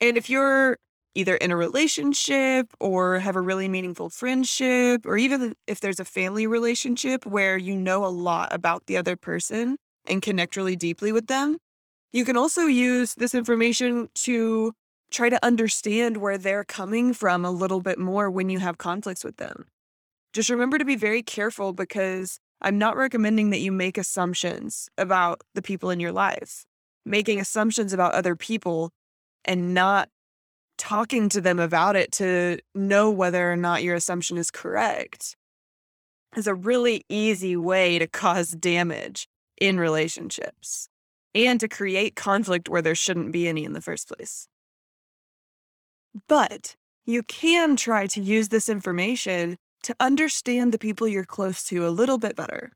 And 0.00 0.16
if 0.16 0.28
you're 0.28 0.78
either 1.14 1.36
in 1.36 1.50
a 1.50 1.56
relationship 1.56 2.68
or 2.78 3.18
have 3.20 3.36
a 3.36 3.40
really 3.40 3.68
meaningful 3.68 4.10
friendship, 4.10 5.06
or 5.06 5.16
even 5.16 5.54
if 5.66 5.80
there's 5.80 5.98
a 5.98 6.04
family 6.04 6.46
relationship 6.46 7.24
where 7.24 7.56
you 7.56 7.74
know 7.74 8.04
a 8.04 8.08
lot 8.08 8.52
about 8.52 8.86
the 8.86 8.96
other 8.96 9.16
person 9.16 9.76
and 10.06 10.20
connect 10.20 10.56
really 10.56 10.76
deeply 10.76 11.12
with 11.12 11.26
them, 11.26 11.56
you 12.12 12.24
can 12.24 12.36
also 12.36 12.62
use 12.62 13.14
this 13.14 13.34
information 13.34 14.08
to 14.14 14.72
try 15.10 15.28
to 15.28 15.44
understand 15.44 16.18
where 16.18 16.36
they're 16.36 16.64
coming 16.64 17.14
from 17.14 17.44
a 17.44 17.50
little 17.50 17.80
bit 17.80 17.98
more 17.98 18.30
when 18.30 18.50
you 18.50 18.58
have 18.58 18.76
conflicts 18.76 19.24
with 19.24 19.38
them. 19.38 19.66
Just 20.32 20.50
remember 20.50 20.76
to 20.76 20.84
be 20.84 20.96
very 20.96 21.22
careful 21.22 21.72
because 21.72 22.38
I'm 22.60 22.76
not 22.76 22.96
recommending 22.96 23.50
that 23.50 23.60
you 23.60 23.72
make 23.72 23.96
assumptions 23.96 24.90
about 24.98 25.40
the 25.54 25.62
people 25.62 25.90
in 25.90 26.00
your 26.00 26.12
life. 26.12 26.66
Making 27.06 27.40
assumptions 27.40 27.92
about 27.92 28.12
other 28.12 28.36
people 28.36 28.90
and 29.46 29.72
not 29.72 30.10
talking 30.76 31.28
to 31.30 31.40
them 31.40 31.58
about 31.58 31.96
it 31.96 32.12
to 32.12 32.58
know 32.74 33.10
whether 33.10 33.50
or 33.50 33.56
not 33.56 33.82
your 33.82 33.94
assumption 33.94 34.36
is 34.36 34.50
correct 34.50 35.36
is 36.36 36.46
a 36.46 36.54
really 36.54 37.04
easy 37.08 37.56
way 37.56 37.98
to 37.98 38.06
cause 38.06 38.50
damage 38.50 39.26
in 39.58 39.78
relationships 39.78 40.88
and 41.34 41.58
to 41.60 41.68
create 41.68 42.14
conflict 42.14 42.68
where 42.68 42.82
there 42.82 42.94
shouldn't 42.94 43.32
be 43.32 43.48
any 43.48 43.64
in 43.64 43.72
the 43.72 43.80
first 43.80 44.08
place. 44.08 44.48
But 46.28 46.76
you 47.06 47.22
can 47.22 47.76
try 47.76 48.06
to 48.08 48.20
use 48.20 48.48
this 48.48 48.68
information 48.68 49.56
to 49.82 49.94
understand 50.00 50.72
the 50.72 50.78
people 50.78 51.06
you're 51.06 51.24
close 51.24 51.62
to 51.64 51.86
a 51.86 51.90
little 51.90 52.18
bit 52.18 52.36
better. 52.36 52.72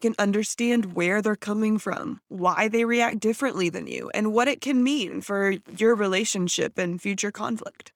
Can 0.00 0.14
understand 0.18 0.94
where 0.94 1.22
they're 1.22 1.36
coming 1.36 1.78
from, 1.78 2.20
why 2.28 2.68
they 2.68 2.84
react 2.84 3.18
differently 3.18 3.70
than 3.70 3.86
you, 3.86 4.10
and 4.12 4.32
what 4.32 4.46
it 4.46 4.60
can 4.60 4.82
mean 4.82 5.22
for 5.22 5.54
your 5.76 5.94
relationship 5.94 6.76
and 6.76 7.00
future 7.00 7.32
conflict. 7.32 7.92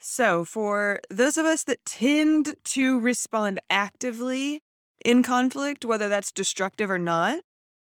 So, 0.00 0.44
for 0.44 1.00
those 1.10 1.36
of 1.36 1.46
us 1.46 1.64
that 1.64 1.84
tend 1.84 2.54
to 2.64 3.00
respond 3.00 3.60
actively 3.70 4.62
in 5.04 5.22
conflict, 5.22 5.84
whether 5.84 6.08
that's 6.08 6.32
destructive 6.32 6.90
or 6.90 6.98
not, 6.98 7.40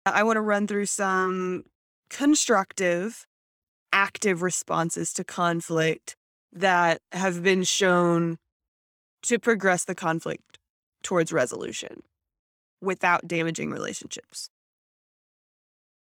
I 0.04 0.22
want 0.22 0.36
to 0.36 0.40
run 0.40 0.66
through 0.66 0.86
some 0.86 1.64
constructive, 2.08 3.26
active 3.92 4.42
responses 4.42 5.12
to 5.14 5.24
conflict 5.24 6.16
that 6.52 7.00
have 7.12 7.42
been 7.42 7.64
shown 7.64 8.38
to 9.22 9.38
progress 9.38 9.84
the 9.84 9.94
conflict 9.94 10.58
towards 11.02 11.32
resolution 11.32 12.02
without 12.80 13.26
damaging 13.26 13.70
relationships. 13.70 14.50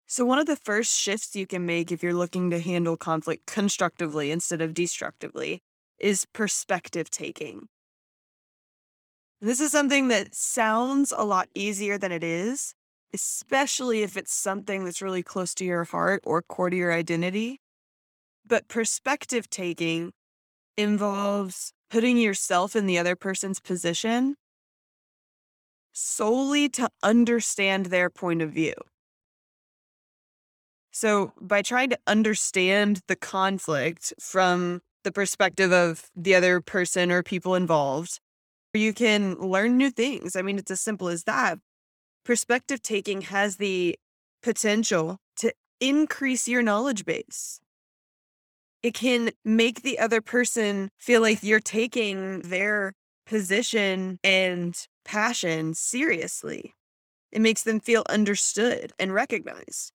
So, 0.07 0.25
one 0.25 0.39
of 0.39 0.47
the 0.47 0.57
first 0.57 0.99
shifts 0.99 1.37
you 1.37 1.47
can 1.47 1.67
make 1.67 1.93
if 1.93 2.03
you're 2.03 2.15
looking 2.15 2.51
to 2.51 2.61
handle 2.61 2.97
conflict 2.97 3.47
constructively 3.47 4.31
instead 4.31 4.63
of 4.63 4.73
destructively 4.73 5.61
is 5.99 6.25
perspective 6.33 7.11
taking. 7.11 7.69
This 9.41 9.61
is 9.61 9.71
something 9.71 10.09
that 10.09 10.35
sounds 10.35 11.13
a 11.17 11.25
lot 11.25 11.49
easier 11.55 11.99
than 11.99 12.11
it 12.11 12.25
is, 12.25 12.75
especially 13.13 14.03
if 14.03 14.17
it's 14.17 14.33
something 14.33 14.85
that's 14.85 15.03
really 15.03 15.23
close 15.23 15.55
to 15.57 15.65
your 15.65 15.85
heart 15.85 16.23
or 16.25 16.43
core 16.43 16.71
to 16.71 16.77
your 16.77 16.93
identity. 16.93 17.61
But 18.47 18.67
perspective 18.67 19.51
taking 19.51 20.13
involves 20.77 21.73
putting 21.91 22.17
yourself 22.17 22.75
in 22.75 22.87
the 22.87 22.99
other 22.99 23.15
person's 23.15 23.61
position 23.61 24.37
solely 25.99 26.69
to 26.71 26.89
understand 27.03 27.87
their 27.87 28.11
point 28.11 28.43
of 28.43 28.51
view. 28.53 28.75
So, 30.91 31.33
by 31.41 31.63
trying 31.63 31.91
to 31.91 31.99
understand 32.07 33.03
the 33.07 33.17
conflict 33.17 34.13
from 34.21 34.81
the 35.05 35.13
perspective 35.13 35.73
of 35.73 36.11
the 36.17 36.35
other 36.35 36.61
person 36.61 37.13
or 37.13 37.23
people 37.23 37.55
involved, 37.55 38.19
you 38.75 38.93
can 38.93 39.35
learn 39.35 39.77
new 39.77 39.91
things. 39.91 40.37
I 40.37 40.43
mean, 40.43 40.59
it's 40.59 40.71
as 40.71 40.81
simple 40.81 41.09
as 41.09 41.25
that. 41.25 41.59
Perspective 42.25 42.83
taking 42.83 43.23
has 43.23 43.57
the 43.57 43.97
potential 44.43 45.19
to 45.37 45.53
increase 45.81 46.49
your 46.49 46.63
knowledge 46.63 47.05
base 47.05 47.61
it 48.83 48.95
can 48.95 49.31
make 49.45 49.83
the 49.83 49.99
other 49.99 50.21
person 50.21 50.91
feel 50.99 51.21
like 51.21 51.43
you're 51.43 51.61
taking 51.61 52.41
their 52.41 52.93
position 53.27 54.19
and 54.23 54.87
passion 55.09 55.73
seriously. 55.73 56.75
It 57.33 57.41
makes 57.41 57.63
them 57.63 57.81
feel 57.81 58.05
understood 58.11 58.93
and 58.99 59.15
recognized. 59.15 59.93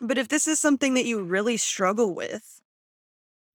But 0.00 0.18
if 0.18 0.26
this 0.26 0.48
is 0.48 0.58
something 0.58 0.94
that 0.94 1.04
you 1.04 1.22
really 1.22 1.56
struggle 1.56 2.12
with, 2.12 2.60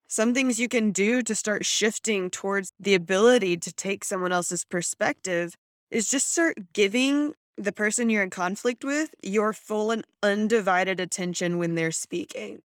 some 0.09 0.35
things 0.35 0.59
you 0.59 0.69
can 0.69 0.91
do 0.91 1.23
to 1.23 1.35
start 1.35 1.65
shifting 1.65 2.29
towards 2.29 2.73
the 2.81 2.95
ability 2.95 3.57
to 3.59 3.73
take 3.73 4.05
someone 4.05 4.33
else's 4.33 4.65
perspective 4.65 5.55
is 5.93 6.11
just 6.11 6.33
start 6.33 6.73
giving 6.73 7.35
the 7.57 7.73
person 7.73 8.11
you're 8.11 8.25
in 8.25 8.31
conflict 8.31 8.85
with 8.85 9.15
your 9.23 9.53
full 9.53 9.93
and 9.93 10.05
undivided 10.23 10.99
attention 10.99 11.59
when 11.59 11.77
they're 11.77 11.93
speaking 11.93 12.63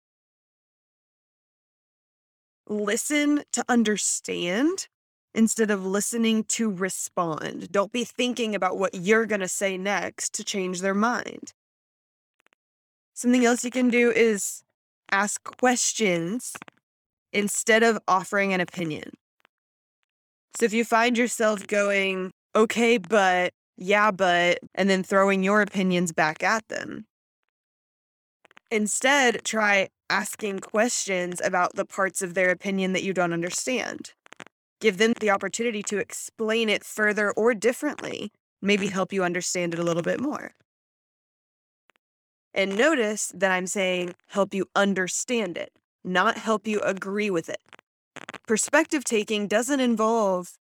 listen 2.68 3.42
to 3.52 3.64
understand 3.68 4.88
instead 5.36 5.70
of 5.70 5.84
listening 5.84 6.42
to 6.44 6.70
respond. 6.70 7.70
Don't 7.70 7.92
be 7.92 8.04
thinking 8.04 8.54
about 8.54 8.78
what 8.78 8.94
you're 8.94 9.26
going 9.26 9.42
to 9.42 9.48
say 9.48 9.76
next 9.76 10.32
to 10.32 10.42
change 10.42 10.80
their 10.80 10.94
mind. 10.94 11.52
Something 13.12 13.44
else 13.44 13.62
you 13.62 13.70
can 13.70 13.90
do 13.90 14.10
is 14.10 14.64
ask 15.12 15.44
questions 15.44 16.54
instead 17.34 17.82
of 17.82 17.98
offering 18.08 18.54
an 18.54 18.62
opinion. 18.62 19.10
So 20.58 20.64
if 20.64 20.72
you 20.72 20.86
find 20.86 21.18
yourself 21.18 21.66
going, 21.66 22.32
okay, 22.54 22.96
but, 22.96 23.52
yeah, 23.76 24.10
but, 24.10 24.58
and 24.74 24.88
then 24.88 25.02
throwing 25.02 25.42
your 25.42 25.60
opinions 25.60 26.12
back 26.12 26.42
at 26.42 26.66
them, 26.68 27.04
instead 28.70 29.44
try 29.44 29.90
asking 30.08 30.60
questions 30.60 31.42
about 31.44 31.74
the 31.74 31.84
parts 31.84 32.22
of 32.22 32.32
their 32.32 32.48
opinion 32.48 32.94
that 32.94 33.02
you 33.02 33.12
don't 33.12 33.34
understand. 33.34 34.14
Give 34.86 34.98
them 34.98 35.14
the 35.18 35.30
opportunity 35.30 35.82
to 35.82 35.98
explain 35.98 36.68
it 36.68 36.84
further 36.84 37.32
or 37.32 37.54
differently, 37.54 38.30
maybe 38.62 38.86
help 38.86 39.12
you 39.12 39.24
understand 39.24 39.74
it 39.74 39.80
a 39.80 39.82
little 39.82 40.00
bit 40.00 40.20
more. 40.20 40.52
And 42.54 42.78
notice 42.78 43.32
that 43.34 43.50
I'm 43.50 43.66
saying 43.66 44.14
help 44.28 44.54
you 44.54 44.66
understand 44.76 45.58
it, 45.58 45.72
not 46.04 46.38
help 46.38 46.68
you 46.68 46.78
agree 46.82 47.30
with 47.30 47.48
it. 47.48 47.60
Perspective 48.46 49.02
taking 49.02 49.48
doesn't 49.48 49.80
involve 49.80 50.56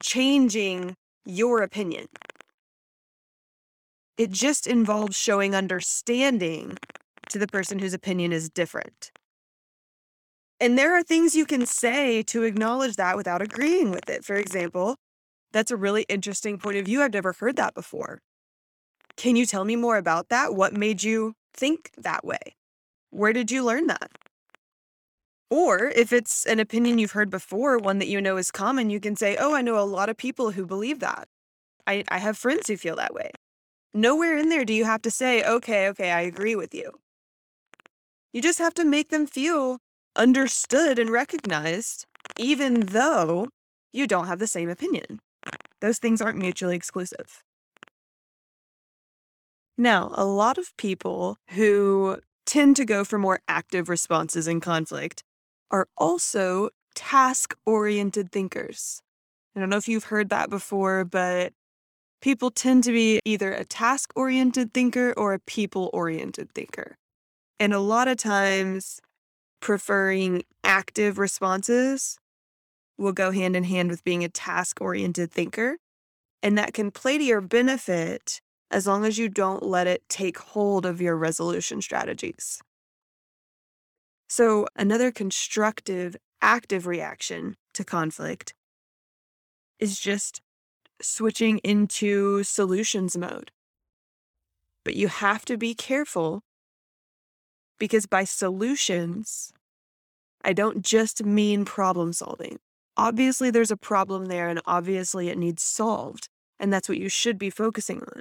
changing 0.00 0.94
your 1.24 1.62
opinion. 1.62 2.06
It 4.16 4.30
just 4.30 4.68
involves 4.68 5.16
showing 5.16 5.52
understanding 5.52 6.78
to 7.28 7.40
the 7.40 7.48
person 7.48 7.80
whose 7.80 7.92
opinion 7.92 8.32
is 8.32 8.48
different. 8.48 9.10
And 10.64 10.78
there 10.78 10.96
are 10.96 11.02
things 11.02 11.36
you 11.36 11.44
can 11.44 11.66
say 11.66 12.22
to 12.22 12.42
acknowledge 12.42 12.96
that 12.96 13.18
without 13.18 13.42
agreeing 13.42 13.90
with 13.90 14.08
it. 14.08 14.24
For 14.24 14.34
example, 14.36 14.96
that's 15.52 15.70
a 15.70 15.76
really 15.76 16.06
interesting 16.08 16.56
point 16.56 16.78
of 16.78 16.86
view. 16.86 17.02
I've 17.02 17.12
never 17.12 17.34
heard 17.34 17.56
that 17.56 17.74
before. 17.74 18.22
Can 19.14 19.36
you 19.36 19.44
tell 19.44 19.66
me 19.66 19.76
more 19.76 19.98
about 19.98 20.30
that? 20.30 20.54
What 20.54 20.72
made 20.72 21.02
you 21.02 21.34
think 21.52 21.90
that 21.98 22.24
way? 22.24 22.56
Where 23.10 23.34
did 23.34 23.50
you 23.50 23.62
learn 23.62 23.88
that? 23.88 24.12
Or 25.50 25.88
if 25.88 26.14
it's 26.14 26.46
an 26.46 26.60
opinion 26.60 26.96
you've 26.96 27.12
heard 27.12 27.28
before, 27.28 27.76
one 27.76 27.98
that 27.98 28.08
you 28.08 28.18
know 28.22 28.38
is 28.38 28.50
common, 28.50 28.88
you 28.88 29.00
can 29.00 29.16
say, 29.16 29.36
Oh, 29.38 29.54
I 29.54 29.60
know 29.60 29.78
a 29.78 29.84
lot 29.84 30.08
of 30.08 30.16
people 30.16 30.52
who 30.52 30.64
believe 30.64 31.00
that. 31.00 31.28
I, 31.86 32.04
I 32.08 32.16
have 32.16 32.38
friends 32.38 32.68
who 32.68 32.78
feel 32.78 32.96
that 32.96 33.12
way. 33.12 33.32
Nowhere 33.92 34.38
in 34.38 34.48
there 34.48 34.64
do 34.64 34.72
you 34.72 34.86
have 34.86 35.02
to 35.02 35.10
say, 35.10 35.44
Okay, 35.44 35.88
okay, 35.88 36.10
I 36.10 36.22
agree 36.22 36.56
with 36.56 36.74
you. 36.74 36.90
You 38.32 38.40
just 38.40 38.58
have 38.58 38.72
to 38.74 38.84
make 38.86 39.10
them 39.10 39.26
feel 39.26 39.80
understood 40.16 40.98
and 40.98 41.10
recognized, 41.10 42.06
even 42.38 42.80
though 42.80 43.48
you 43.92 44.06
don't 44.06 44.26
have 44.26 44.38
the 44.38 44.46
same 44.46 44.68
opinion. 44.68 45.20
Those 45.80 45.98
things 45.98 46.20
aren't 46.20 46.38
mutually 46.38 46.76
exclusive. 46.76 47.42
Now, 49.76 50.12
a 50.14 50.24
lot 50.24 50.58
of 50.58 50.76
people 50.76 51.36
who 51.50 52.18
tend 52.46 52.76
to 52.76 52.84
go 52.84 53.04
for 53.04 53.18
more 53.18 53.40
active 53.48 53.88
responses 53.88 54.46
in 54.46 54.60
conflict 54.60 55.22
are 55.70 55.88
also 55.96 56.70
task 56.94 57.54
oriented 57.66 58.30
thinkers. 58.30 59.02
I 59.56 59.60
don't 59.60 59.68
know 59.68 59.76
if 59.76 59.88
you've 59.88 60.04
heard 60.04 60.28
that 60.30 60.50
before, 60.50 61.04
but 61.04 61.52
people 62.20 62.50
tend 62.50 62.84
to 62.84 62.92
be 62.92 63.20
either 63.24 63.52
a 63.52 63.64
task 63.64 64.12
oriented 64.14 64.72
thinker 64.72 65.12
or 65.16 65.34
a 65.34 65.40
people 65.40 65.90
oriented 65.92 66.52
thinker 66.54 66.96
and 67.60 67.72
a 67.72 67.80
lot 67.80 68.08
of 68.08 68.16
times 68.16 69.00
preferring 69.64 70.42
active 70.62 71.16
responses 71.16 72.18
will 72.98 73.14
go 73.14 73.30
hand 73.30 73.56
in 73.56 73.64
hand 73.64 73.90
with 73.90 74.04
being 74.04 74.22
a 74.22 74.28
task 74.28 74.78
oriented 74.78 75.32
thinker. 75.32 75.78
And 76.42 76.58
that 76.58 76.74
can 76.74 76.90
play 76.90 77.16
to 77.16 77.24
your 77.24 77.40
benefit 77.40 78.42
as 78.70 78.86
long 78.86 79.06
as 79.06 79.16
you 79.16 79.30
don't 79.30 79.62
let 79.62 79.86
it 79.86 80.06
take 80.10 80.36
hold 80.36 80.84
of 80.84 81.00
your 81.00 81.16
resolution 81.16 81.80
strategies. 81.80 82.60
So, 84.28 84.66
another 84.76 85.10
constructive, 85.10 86.14
active 86.42 86.86
reaction 86.86 87.56
to 87.72 87.84
conflict 87.84 88.52
is 89.78 89.98
just 89.98 90.42
switching 91.00 91.56
into 91.58 92.42
solutions 92.42 93.16
mode. 93.16 93.50
But 94.84 94.94
you 94.94 95.08
have 95.08 95.46
to 95.46 95.56
be 95.56 95.74
careful 95.74 96.42
because 97.78 98.06
by 98.06 98.24
solutions, 98.24 99.52
I 100.44 100.52
don't 100.52 100.82
just 100.82 101.24
mean 101.24 101.64
problem 101.64 102.12
solving. 102.12 102.58
Obviously, 102.96 103.50
there's 103.50 103.70
a 103.70 103.76
problem 103.76 104.26
there, 104.26 104.48
and 104.48 104.60
obviously, 104.66 105.28
it 105.28 105.38
needs 105.38 105.62
solved. 105.62 106.28
And 106.60 106.72
that's 106.72 106.88
what 106.88 106.98
you 106.98 107.08
should 107.08 107.38
be 107.38 107.50
focusing 107.50 108.00
on. 108.00 108.20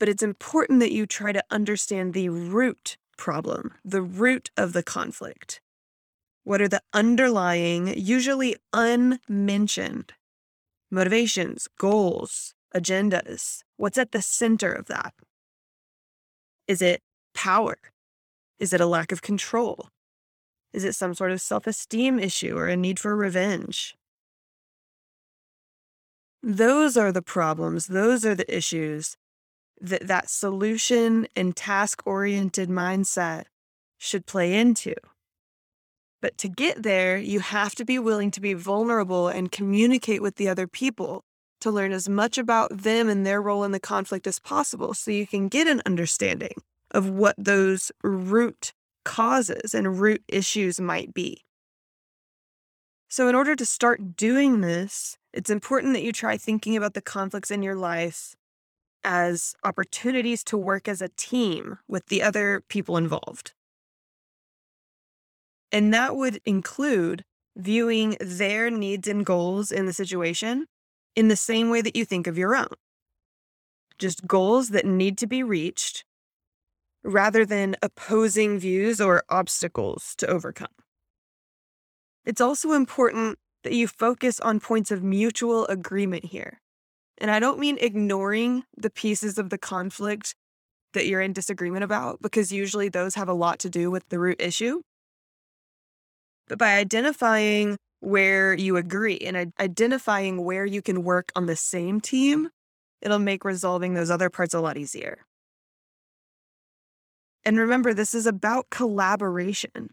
But 0.00 0.08
it's 0.08 0.22
important 0.22 0.80
that 0.80 0.92
you 0.92 1.06
try 1.06 1.30
to 1.30 1.44
understand 1.50 2.12
the 2.12 2.28
root 2.28 2.96
problem, 3.16 3.74
the 3.84 4.02
root 4.02 4.50
of 4.56 4.72
the 4.72 4.82
conflict. 4.82 5.60
What 6.44 6.60
are 6.60 6.68
the 6.68 6.82
underlying, 6.92 7.96
usually 7.96 8.56
unmentioned 8.72 10.14
motivations, 10.90 11.68
goals, 11.78 12.54
agendas? 12.74 13.62
What's 13.76 13.96
at 13.96 14.10
the 14.10 14.22
center 14.22 14.72
of 14.72 14.86
that? 14.86 15.14
Is 16.66 16.82
it 16.82 17.00
power? 17.34 17.76
Is 18.58 18.72
it 18.72 18.80
a 18.80 18.86
lack 18.86 19.12
of 19.12 19.22
control? 19.22 19.88
Is 20.72 20.84
it 20.84 20.94
some 20.94 21.14
sort 21.14 21.32
of 21.32 21.40
self 21.40 21.66
esteem 21.66 22.18
issue 22.18 22.56
or 22.56 22.68
a 22.68 22.76
need 22.76 22.98
for 22.98 23.14
revenge? 23.14 23.96
Those 26.42 26.96
are 26.96 27.12
the 27.12 27.22
problems, 27.22 27.86
those 27.86 28.24
are 28.24 28.34
the 28.34 28.54
issues 28.54 29.16
that 29.80 30.06
that 30.06 30.30
solution 30.30 31.26
and 31.34 31.54
task 31.54 32.02
oriented 32.06 32.68
mindset 32.68 33.44
should 33.98 34.26
play 34.26 34.54
into. 34.54 34.94
But 36.20 36.38
to 36.38 36.48
get 36.48 36.84
there, 36.84 37.18
you 37.18 37.40
have 37.40 37.74
to 37.74 37.84
be 37.84 37.98
willing 37.98 38.30
to 38.30 38.40
be 38.40 38.54
vulnerable 38.54 39.28
and 39.28 39.50
communicate 39.50 40.22
with 40.22 40.36
the 40.36 40.48
other 40.48 40.68
people 40.68 41.24
to 41.60 41.70
learn 41.70 41.92
as 41.92 42.08
much 42.08 42.38
about 42.38 42.76
them 42.78 43.08
and 43.08 43.26
their 43.26 43.42
role 43.42 43.64
in 43.64 43.72
the 43.72 43.80
conflict 43.80 44.26
as 44.26 44.38
possible 44.38 44.94
so 44.94 45.10
you 45.10 45.26
can 45.26 45.48
get 45.48 45.66
an 45.66 45.82
understanding 45.84 46.54
of 46.92 47.08
what 47.08 47.34
those 47.36 47.90
root 48.04 48.72
causes 49.04 49.74
and 49.74 49.98
root 49.98 50.22
issues 50.28 50.80
might 50.80 51.12
be. 51.12 51.42
So, 53.08 53.28
in 53.28 53.34
order 53.34 53.54
to 53.56 53.66
start 53.66 54.16
doing 54.16 54.60
this, 54.60 55.18
it's 55.32 55.50
important 55.50 55.94
that 55.94 56.02
you 56.02 56.12
try 56.12 56.36
thinking 56.36 56.76
about 56.76 56.94
the 56.94 57.02
conflicts 57.02 57.50
in 57.50 57.62
your 57.62 57.74
life 57.74 58.34
as 59.04 59.54
opportunities 59.64 60.44
to 60.44 60.56
work 60.56 60.88
as 60.88 61.02
a 61.02 61.08
team 61.08 61.78
with 61.88 62.06
the 62.06 62.22
other 62.22 62.62
people 62.68 62.96
involved. 62.96 63.52
And 65.70 65.92
that 65.92 66.16
would 66.16 66.40
include 66.44 67.24
viewing 67.56 68.16
their 68.20 68.70
needs 68.70 69.08
and 69.08 69.26
goals 69.26 69.72
in 69.72 69.86
the 69.86 69.92
situation 69.92 70.66
in 71.16 71.28
the 71.28 71.36
same 71.36 71.70
way 71.70 71.82
that 71.82 71.96
you 71.96 72.04
think 72.04 72.26
of 72.26 72.38
your 72.38 72.54
own. 72.54 72.68
Just 73.98 74.26
goals 74.26 74.70
that 74.70 74.86
need 74.86 75.18
to 75.18 75.26
be 75.26 75.42
reached 75.42 76.04
rather 77.04 77.44
than 77.44 77.76
opposing 77.82 78.58
views 78.58 79.00
or 79.00 79.22
obstacles 79.28 80.14
to 80.18 80.26
overcome. 80.26 80.68
It's 82.24 82.40
also 82.40 82.72
important 82.72 83.38
that 83.64 83.72
you 83.72 83.88
focus 83.88 84.40
on 84.40 84.60
points 84.60 84.90
of 84.90 85.02
mutual 85.02 85.66
agreement 85.66 86.26
here. 86.26 86.60
And 87.18 87.30
I 87.30 87.38
don't 87.38 87.58
mean 87.58 87.78
ignoring 87.80 88.64
the 88.76 88.90
pieces 88.90 89.38
of 89.38 89.50
the 89.50 89.58
conflict 89.58 90.34
that 90.92 91.06
you're 91.06 91.20
in 91.20 91.32
disagreement 91.32 91.84
about, 91.84 92.20
because 92.20 92.52
usually 92.52 92.88
those 92.88 93.14
have 93.14 93.28
a 93.28 93.34
lot 93.34 93.58
to 93.60 93.70
do 93.70 93.90
with 93.90 94.08
the 94.08 94.18
root 94.18 94.40
issue. 94.40 94.82
But 96.48 96.58
by 96.58 96.76
identifying 96.76 97.76
where 98.00 98.52
you 98.52 98.76
agree 98.76 99.18
and 99.18 99.52
identifying 99.60 100.44
where 100.44 100.66
you 100.66 100.82
can 100.82 101.04
work 101.04 101.32
on 101.34 101.46
the 101.46 101.56
same 101.56 102.00
team, 102.00 102.50
it'll 103.00 103.18
make 103.18 103.44
resolving 103.44 103.94
those 103.94 104.10
other 104.10 104.28
parts 104.28 104.54
a 104.54 104.60
lot 104.60 104.76
easier. 104.76 105.24
And 107.44 107.58
remember, 107.58 107.92
this 107.92 108.14
is 108.14 108.26
about 108.26 108.70
collaboration. 108.70 109.90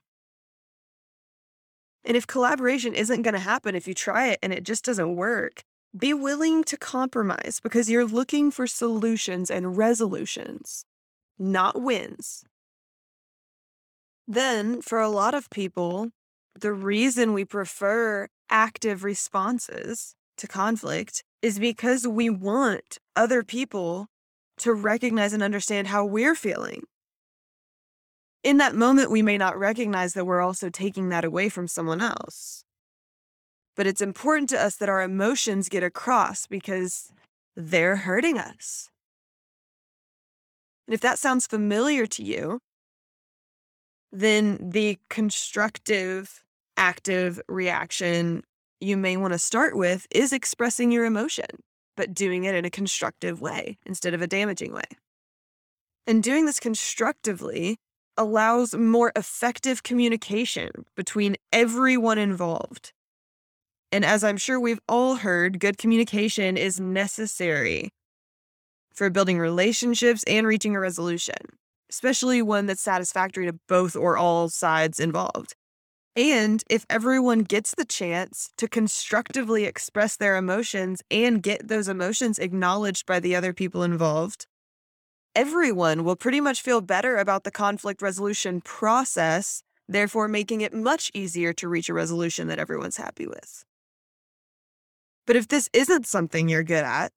And 2.04 2.16
if 2.16 2.28
collaboration 2.28 2.94
isn't 2.94 3.24
going 3.24 3.34
to 3.34 3.40
happen, 3.40 3.76
if 3.76 3.88
you 3.88 3.94
try 3.94 4.28
it 4.28 4.40
and 4.42 4.54
it 4.54 4.64
just 4.64 4.86
doesn't 4.86 5.16
work, 5.16 5.64
be 5.98 6.14
willing 6.14 6.64
to 6.66 6.78
compromise 6.78 7.60
because 7.62 7.90
you're 7.90 8.06
looking 8.06 8.52
for 8.52 8.68
solutions 8.68 9.50
and 9.50 9.78
resolutions, 9.78 10.86
not 11.38 11.82
wins. 11.82 12.46
Then, 14.28 14.82
for 14.82 15.00
a 15.00 15.10
lot 15.10 15.34
of 15.34 15.50
people, 15.50 16.12
the 16.60 16.72
reason 16.72 17.34
we 17.34 17.46
prefer 17.46 18.28
active 18.50 19.04
responses 19.04 20.14
to 20.38 20.48
conflict 20.48 21.24
is 21.42 21.58
because 21.58 22.08
we 22.08 22.30
want 22.30 23.00
other 23.16 23.44
people 23.44 24.08
to 24.58 24.74
recognize 24.74 25.34
and 25.34 25.42
understand 25.42 25.88
how 25.88 26.06
we're 26.06 26.36
feeling 26.36 26.84
in 28.44 28.58
that 28.58 28.76
moment, 28.76 29.12
we 29.12 29.22
may 29.22 29.38
not 29.38 29.58
recognize 29.58 30.14
that 30.14 30.26
we're 30.26 30.42
also 30.42 30.70
taking 30.70 31.10
that 31.10 31.26
away 31.26 31.50
from 31.50 31.68
someone 31.68 32.02
else. 32.02 32.64
But 33.76 33.88
it's 33.88 34.02
important 34.02 34.50
to 34.50 34.62
us 34.62 34.76
that 34.78 34.90
our 34.90 35.02
emotions 35.02 35.70
get 35.70 35.84
across 35.84 36.48
because 36.48 37.12
they're 37.56 37.98
hurting 37.98 38.38
us. 38.38 38.90
And 40.88 40.94
if 40.94 41.02
that 41.02 41.20
sounds 41.20 41.48
familiar 41.48 42.06
to 42.08 42.24
you, 42.24 42.60
then 44.12 44.58
the 44.72 44.98
constructive, 45.10 46.44
active 46.78 47.40
reaction 47.48 48.44
you 48.80 48.98
may 48.98 49.18
want 49.18 49.34
to 49.34 49.40
start 49.40 49.76
with 49.76 50.08
is 50.10 50.34
expressing 50.34 50.92
your 50.92 51.06
emotion, 51.06 51.46
but 51.96 52.14
doing 52.14 52.46
it 52.46 52.56
in 52.56 52.66
a 52.66 52.70
constructive 52.70 53.42
way 53.42 53.78
instead 53.86 54.14
of 54.14 54.22
a 54.22 54.28
damaging 54.28 54.74
way. 54.74 54.84
And 56.08 56.24
doing 56.24 56.46
this 56.46 56.60
constructively 56.60 57.78
allows 58.18 58.76
more 58.76 59.12
effective 59.16 59.84
communication 59.84 60.70
between 60.96 61.36
everyone 61.52 62.18
involved. 62.18 62.94
And 63.92 64.06
as 64.06 64.24
I'm 64.24 64.38
sure 64.38 64.60
we've 64.60 64.82
all 64.88 65.16
heard, 65.16 65.60
good 65.60 65.78
communication 65.78 66.58
is 66.58 66.80
necessary 66.80 67.92
for 68.94 69.10
building 69.10 69.40
relationships 69.40 70.24
and 70.28 70.46
reaching 70.46 70.76
a 70.76 70.80
resolution, 70.80 71.36
especially 71.90 72.42
one 72.42 72.66
that's 72.66 72.82
satisfactory 72.82 73.46
to 73.46 73.58
both 73.68 73.96
or 73.96 74.18
all 74.18 74.50
sides 74.50 75.00
involved. 75.00 75.56
And 76.16 76.64
if 76.70 76.86
everyone 76.90 77.44
gets 77.44 77.74
the 77.76 77.86
chance 77.86 78.52
to 78.58 78.68
constructively 78.68 79.64
express 79.64 80.18
their 80.18 80.36
emotions 80.36 81.02
and 81.10 81.42
get 81.42 81.68
those 81.68 81.88
emotions 81.88 82.40
acknowledged 82.40 83.06
by 83.06 83.22
the 83.22 83.36
other 83.36 83.54
people 83.54 83.84
involved, 83.84 84.46
everyone 85.36 86.04
will 86.04 86.16
pretty 86.16 86.42
much 86.42 86.62
feel 86.62 86.82
better 86.82 87.18
about 87.18 87.44
the 87.44 87.52
conflict 87.52 88.02
resolution 88.02 88.62
process, 88.62 89.64
therefore 89.88 90.28
making 90.28 90.62
it 90.62 90.74
much 90.74 91.12
easier 91.14 91.54
to 91.54 91.68
reach 91.68 91.90
a 91.90 91.94
resolution 91.94 92.48
that 92.48 92.60
everyone's 92.60 92.98
happy 92.98 93.28
with. 93.28 93.64
But 95.26 95.36
if 95.36 95.48
this 95.48 95.70
isn't 95.74 96.08
something 96.08 96.50
you're 96.50 96.64
good 96.64 96.84
at, 96.84 97.12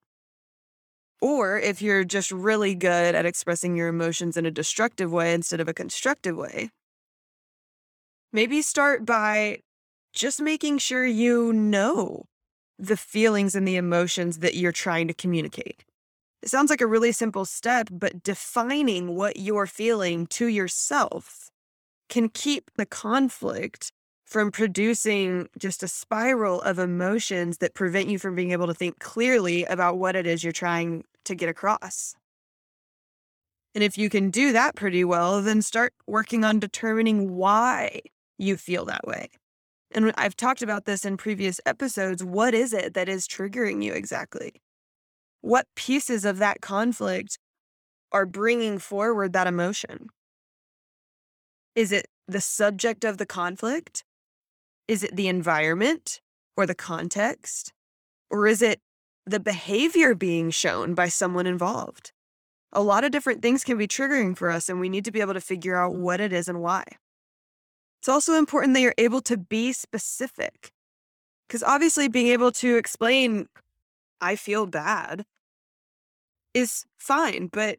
or 1.21 1.59
if 1.59 1.81
you're 1.81 2.05
just 2.05 2.31
really 2.31 2.75
good 2.75 3.15
at 3.15 3.25
expressing 3.25 3.77
your 3.77 3.89
emotions 3.89 4.37
in 4.37 4.45
a 4.45 4.51
destructive 4.51 5.13
way 5.13 5.33
instead 5.33 5.61
of 5.61 5.69
a 5.69 5.75
constructive 5.75 6.37
way, 6.37 6.71
maybe 8.33 8.61
start 8.61 9.07
by 9.07 9.61
just 10.13 10.41
making 10.41 10.79
sure 10.79 11.07
you 11.07 11.53
know 11.53 12.25
the 12.79 12.97
feelings 12.97 13.55
and 13.55 13.67
the 13.67 13.77
emotions 13.77 14.39
that 14.39 14.57
you're 14.57 14.73
trying 14.73 15.07
to 15.09 15.15
communicate. 15.15 15.85
It 16.43 16.49
sounds 16.49 16.71
like 16.71 16.81
a 16.81 16.87
really 16.87 17.13
simple 17.13 17.45
step, 17.45 17.89
but 17.91 18.25
defining 18.25 19.15
what 19.15 19.37
you're 19.37 19.67
feeling 19.67 20.27
to 20.29 20.47
yourself 20.47 21.51
can 22.09 22.29
keep 22.29 22.71
the 22.77 22.85
conflict 22.85 23.93
from 24.27 24.51
producing 24.51 25.49
just 25.59 25.83
a 25.83 25.89
spiral 25.89 26.61
of 26.63 26.79
emotions 26.79 27.59
that 27.59 27.75
prevent 27.75 28.09
you 28.09 28.19
from 28.19 28.35
being 28.35 28.51
able 28.51 28.67
to 28.67 28.75
think 28.75 28.99
clearly 28.99 29.65
about 29.65 29.99
what 29.99 30.17
it 30.17 30.27
is 30.27 30.43
you're 30.43 30.53
trying 30.53 31.05
to 31.25 31.35
get 31.35 31.49
across. 31.49 32.17
And 33.75 33.85
if 33.85 33.97
you 33.97 34.11
can 34.11 34.31
do 34.31 34.53
that 34.53 34.75
pretty 34.75 35.05
well, 35.05 35.43
then 35.43 35.63
start 35.63 35.95
working 36.07 36.45
on 36.45 36.59
determining 36.59 37.37
why 37.37 38.01
you 38.37 38.57
feel 38.57 38.85
that 38.87 39.07
way. 39.07 39.29
And 39.93 40.13
I've 40.17 40.37
talked 40.37 40.63
about 40.63 40.87
this 40.87 41.05
in 41.05 41.17
previous 41.17 41.61
episodes. 41.65 42.25
What 42.25 42.53
is 42.53 42.73
it 42.73 42.95
that 42.95 43.09
is 43.09 43.29
triggering 43.29 43.85
you 43.85 43.93
exactly? 43.93 44.63
What 45.43 45.67
pieces 45.77 46.25
of 46.25 46.39
that 46.39 46.61
conflict 46.61 47.39
are 48.11 48.27
bringing 48.27 48.79
forward 48.79 49.33
that 49.33 49.47
emotion? 49.47 50.09
Is 51.75 51.93
it 51.93 52.07
the 52.27 52.41
subject 52.41 53.05
of 53.05 53.19
the 53.19 53.27
conflict? 53.27 54.05
Is 54.89 55.03
it 55.03 55.17
the 55.17 55.29
environment 55.29 56.21
or 56.57 56.67
the 56.67 56.75
context? 56.75 57.73
Or 58.31 58.47
is 58.47 58.63
it 58.63 58.81
the 59.27 59.41
behavior 59.41 60.15
being 60.15 60.51
shown 60.51 60.95
by 60.95 61.09
someone 61.09 61.47
involved? 61.47 62.13
A 62.73 62.83
lot 62.83 63.05
of 63.05 63.11
different 63.11 63.43
things 63.43 63.65
can 63.65 63.77
be 63.77 63.87
triggering 63.87 64.37
for 64.37 64.51
us, 64.51 64.69
and 64.69 64.81
we 64.81 64.89
need 64.89 65.05
to 65.05 65.13
be 65.13 65.21
able 65.21 65.35
to 65.35 65.41
figure 65.41 65.77
out 65.77 65.95
what 65.95 66.21
it 66.21 66.33
is 66.33 66.49
and 66.49 66.63
why. 66.63 66.85
It's 68.01 68.09
also 68.09 68.35
important 68.35 68.75
that 68.75 68.81
you're 68.81 68.95
able 68.97 69.21
to 69.23 69.37
be 69.37 69.73
specific. 69.73 70.71
Because 71.47 71.63
obviously, 71.63 72.09
being 72.09 72.29
able 72.29 72.51
to 72.53 72.77
explain, 72.77 73.47
I 74.21 74.37
feel 74.37 74.67
bad, 74.67 75.25
is 76.55 76.85
fine. 76.99 77.49
But 77.49 77.79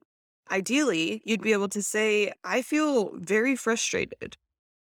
ideally, 0.52 1.22
you'd 1.26 1.42
be 1.42 1.54
able 1.54 1.70
to 1.70 1.82
say, 1.82 2.32
I 2.44 2.62
feel 2.62 3.12
very 3.16 3.56
frustrated, 3.56 4.38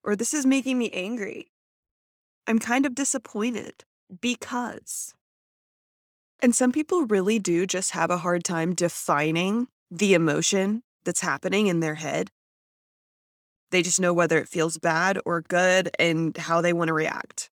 or 0.03 0.15
this 0.15 0.33
is 0.33 0.45
making 0.45 0.77
me 0.77 0.89
angry. 0.91 1.51
I'm 2.47 2.59
kind 2.59 2.85
of 2.85 2.95
disappointed 2.95 3.83
because. 4.21 5.13
And 6.41 6.53
some 6.53 6.71
people 6.71 7.05
really 7.05 7.39
do 7.39 7.65
just 7.65 7.91
have 7.91 8.11
a 8.11 8.17
hard 8.17 8.43
time 8.43 8.75
defining 8.75 9.67
the 9.89 10.13
emotion 10.13 10.83
that's 11.03 11.21
happening 11.21 11.67
in 11.67 11.79
their 11.79 11.95
head. 11.95 12.29
They 13.71 13.81
just 13.81 13.99
know 13.99 14.13
whether 14.13 14.37
it 14.37 14.47
feels 14.47 14.77
bad 14.77 15.19
or 15.25 15.41
good 15.41 15.89
and 15.97 16.35
how 16.37 16.61
they 16.61 16.73
want 16.73 16.89
to 16.89 16.93
react. 16.93 17.49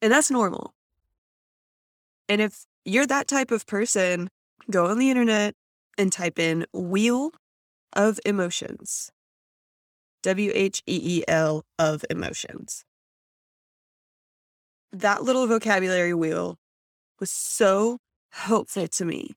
And 0.00 0.12
that's 0.12 0.30
normal. 0.30 0.74
And 2.28 2.40
if 2.40 2.66
you're 2.84 3.06
that 3.06 3.28
type 3.28 3.50
of 3.50 3.66
person, 3.66 4.28
go 4.70 4.86
on 4.86 4.98
the 4.98 5.10
internet 5.10 5.54
and 5.98 6.12
type 6.12 6.38
in 6.38 6.66
wheel 6.72 7.32
of 7.92 8.18
emotions. 8.24 9.10
W 10.22 10.50
H 10.54 10.82
E 10.86 11.18
E 11.18 11.24
L 11.28 11.64
of 11.78 12.04
emotions 12.08 12.84
that 14.92 15.22
little 15.22 15.46
vocabulary 15.46 16.12
wheel 16.12 16.58
was 17.18 17.30
so 17.30 17.98
helpful 18.30 18.86
to 18.86 19.04
me 19.04 19.32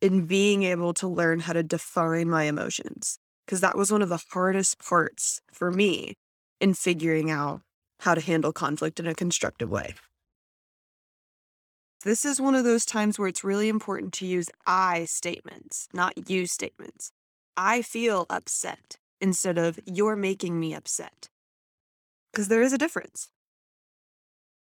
in 0.00 0.26
being 0.26 0.62
able 0.62 0.94
to 0.94 1.06
learn 1.06 1.40
how 1.40 1.52
to 1.52 1.62
define 1.62 2.28
my 2.28 2.44
emotions 2.44 3.18
because 3.44 3.60
that 3.60 3.76
was 3.76 3.92
one 3.92 4.02
of 4.02 4.08
the 4.08 4.22
hardest 4.32 4.78
parts 4.78 5.40
for 5.52 5.70
me 5.70 6.14
in 6.60 6.74
figuring 6.74 7.30
out 7.30 7.60
how 8.00 8.14
to 8.14 8.20
handle 8.20 8.52
conflict 8.52 8.98
in 8.98 9.06
a 9.06 9.14
constructive 9.14 9.70
way. 9.70 9.94
This 12.06 12.24
is 12.24 12.40
one 12.40 12.54
of 12.54 12.62
those 12.62 12.86
times 12.86 13.18
where 13.18 13.26
it's 13.26 13.42
really 13.42 13.68
important 13.68 14.12
to 14.12 14.26
use 14.26 14.48
I 14.64 15.06
statements, 15.06 15.88
not 15.92 16.30
you 16.30 16.46
statements. 16.46 17.10
I 17.56 17.82
feel 17.82 18.26
upset 18.30 18.98
instead 19.20 19.58
of 19.58 19.80
you're 19.84 20.14
making 20.14 20.60
me 20.60 20.72
upset. 20.72 21.28
Because 22.30 22.46
there 22.46 22.62
is 22.62 22.72
a 22.72 22.78
difference. 22.78 23.30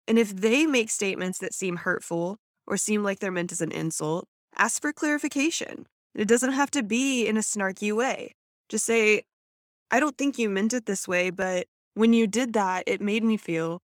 And 0.08 0.20
if 0.20 0.36
they 0.36 0.68
make 0.68 0.92
statements 0.92 1.40
that 1.40 1.56
seem 1.56 1.78
hurtful 1.78 2.38
or 2.68 2.78
seem 2.78 3.02
like 3.02 3.18
they're 3.18 3.32
meant 3.32 3.52
as 3.52 3.62
an 3.62 3.72
insult, 3.72 4.28
ask 4.56 4.80
for 4.80 4.94
clarification. 4.94 5.88
It 6.14 6.28
doesn't 6.28 6.54
have 6.54 6.70
to 6.70 6.84
be 6.84 7.26
in 7.26 7.36
a 7.36 7.40
snarky 7.40 7.92
way. 7.92 8.36
Just 8.70 8.86
say, 8.86 9.24
I 9.90 10.00
don't 10.00 10.20
think 10.20 10.38
you 10.38 10.52
meant 10.52 10.72
it 10.72 10.86
this 10.86 11.08
way, 11.08 11.32
but 11.32 11.66
when 11.96 12.14
you 12.14 12.28
did 12.28 12.54
that, 12.54 12.84
it 12.86 13.02
made 13.02 13.24
me 13.24 13.38
feel. 13.38 13.82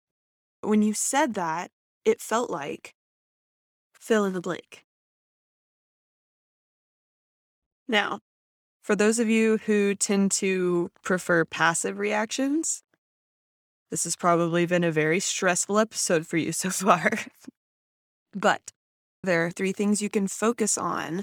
When 0.61 0.83
you 0.83 0.95
said 0.95 1.35
that, 1.35 1.73
it 2.05 2.21
felt 2.21 2.49
like. 2.49 2.95
Fill 4.03 4.25
in 4.25 4.33
the 4.33 4.41
blank. 4.41 4.85
Now, 7.87 8.19
for 8.83 8.97
those 8.97 9.21
of 9.21 9.29
you 9.29 9.59
who 9.59 9.95
tend 9.95 10.33
to 10.33 10.91
prefer 11.05 11.45
passive 11.45 12.01
reactions, 12.01 12.83
this 13.93 14.03
has 14.03 14.17
probably 14.17 14.67
been 14.67 14.83
a 14.83 14.91
very 14.91 15.21
stressful 15.21 15.79
episode 15.79 16.27
for 16.27 16.37
you 16.37 16.51
so 16.65 16.71
far. 16.71 17.13
but 18.35 18.73
there 19.23 19.47
are 19.47 19.53
three 19.53 19.71
things 19.71 20.03
you 20.03 20.11
can 20.11 20.27
focus 20.27 20.77
on 20.77 21.23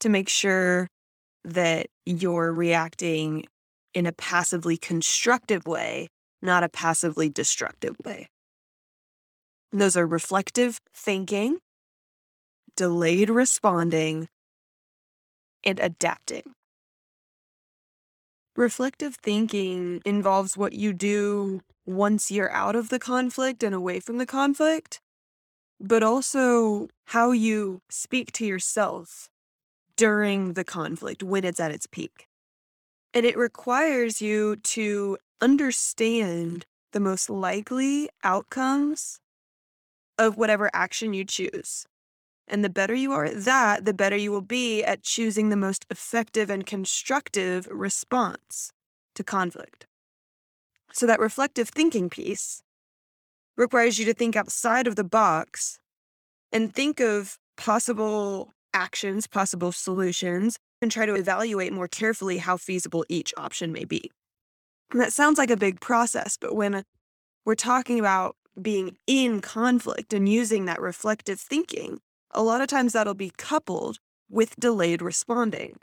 to 0.00 0.10
make 0.10 0.28
sure 0.28 0.88
that 1.46 1.86
you're 2.04 2.52
reacting 2.52 3.46
in 3.94 4.04
a 4.04 4.12
passively 4.12 4.76
constructive 4.76 5.66
way, 5.66 6.08
not 6.42 6.62
a 6.62 6.68
passively 6.68 7.30
destructive 7.30 7.96
way. 8.04 8.28
Those 9.72 9.96
are 9.96 10.06
reflective 10.06 10.78
thinking, 10.94 11.56
delayed 12.76 13.30
responding, 13.30 14.28
and 15.64 15.78
adapting. 15.80 16.54
Reflective 18.56 19.16
thinking 19.16 20.02
involves 20.04 20.56
what 20.56 20.74
you 20.74 20.92
do 20.92 21.62
once 21.86 22.30
you're 22.30 22.52
out 22.52 22.76
of 22.76 22.90
the 22.90 22.98
conflict 22.98 23.62
and 23.62 23.74
away 23.74 23.98
from 23.98 24.18
the 24.18 24.26
conflict, 24.26 25.00
but 25.80 26.02
also 26.02 26.88
how 27.06 27.30
you 27.30 27.80
speak 27.88 28.30
to 28.32 28.44
yourself 28.46 29.28
during 29.96 30.52
the 30.52 30.64
conflict 30.64 31.22
when 31.22 31.44
it's 31.44 31.60
at 31.60 31.70
its 31.70 31.86
peak. 31.86 32.28
And 33.14 33.26
it 33.26 33.36
requires 33.36 34.22
you 34.22 34.56
to 34.56 35.18
understand 35.40 36.66
the 36.92 37.00
most 37.00 37.28
likely 37.28 38.08
outcomes 38.22 39.18
of 40.18 40.36
whatever 40.36 40.70
action 40.72 41.14
you 41.14 41.24
choose. 41.24 41.86
And 42.48 42.64
the 42.64 42.70
better 42.70 42.94
you 42.94 43.12
are 43.12 43.24
at 43.24 43.44
that, 43.44 43.84
the 43.84 43.94
better 43.94 44.16
you 44.16 44.30
will 44.32 44.40
be 44.42 44.82
at 44.82 45.02
choosing 45.02 45.48
the 45.48 45.56
most 45.56 45.86
effective 45.90 46.50
and 46.50 46.66
constructive 46.66 47.66
response 47.70 48.72
to 49.14 49.24
conflict. 49.24 49.86
So, 50.92 51.06
that 51.06 51.20
reflective 51.20 51.68
thinking 51.68 52.10
piece 52.10 52.62
requires 53.56 53.98
you 53.98 54.04
to 54.06 54.14
think 54.14 54.36
outside 54.36 54.86
of 54.86 54.96
the 54.96 55.04
box 55.04 55.78
and 56.50 56.74
think 56.74 57.00
of 57.00 57.38
possible 57.56 58.52
actions, 58.74 59.26
possible 59.26 59.72
solutions, 59.72 60.58
and 60.80 60.90
try 60.90 61.06
to 61.06 61.14
evaluate 61.14 61.72
more 61.72 61.88
carefully 61.88 62.38
how 62.38 62.56
feasible 62.56 63.04
each 63.08 63.32
option 63.36 63.72
may 63.72 63.84
be. 63.84 64.10
And 64.90 65.00
that 65.00 65.12
sounds 65.12 65.38
like 65.38 65.50
a 65.50 65.56
big 65.56 65.80
process, 65.80 66.36
but 66.36 66.54
when 66.54 66.84
we're 67.44 67.54
talking 67.54 67.98
about 67.98 68.36
being 68.60 68.96
in 69.06 69.40
conflict 69.40 70.12
and 70.12 70.28
using 70.28 70.66
that 70.66 70.80
reflective 70.80 71.40
thinking, 71.40 72.00
a 72.32 72.42
lot 72.42 72.60
of 72.60 72.66
times 72.66 72.92
that'll 72.92 73.14
be 73.14 73.32
coupled 73.36 73.98
with 74.30 74.56
delayed 74.56 75.02
responding. 75.02 75.78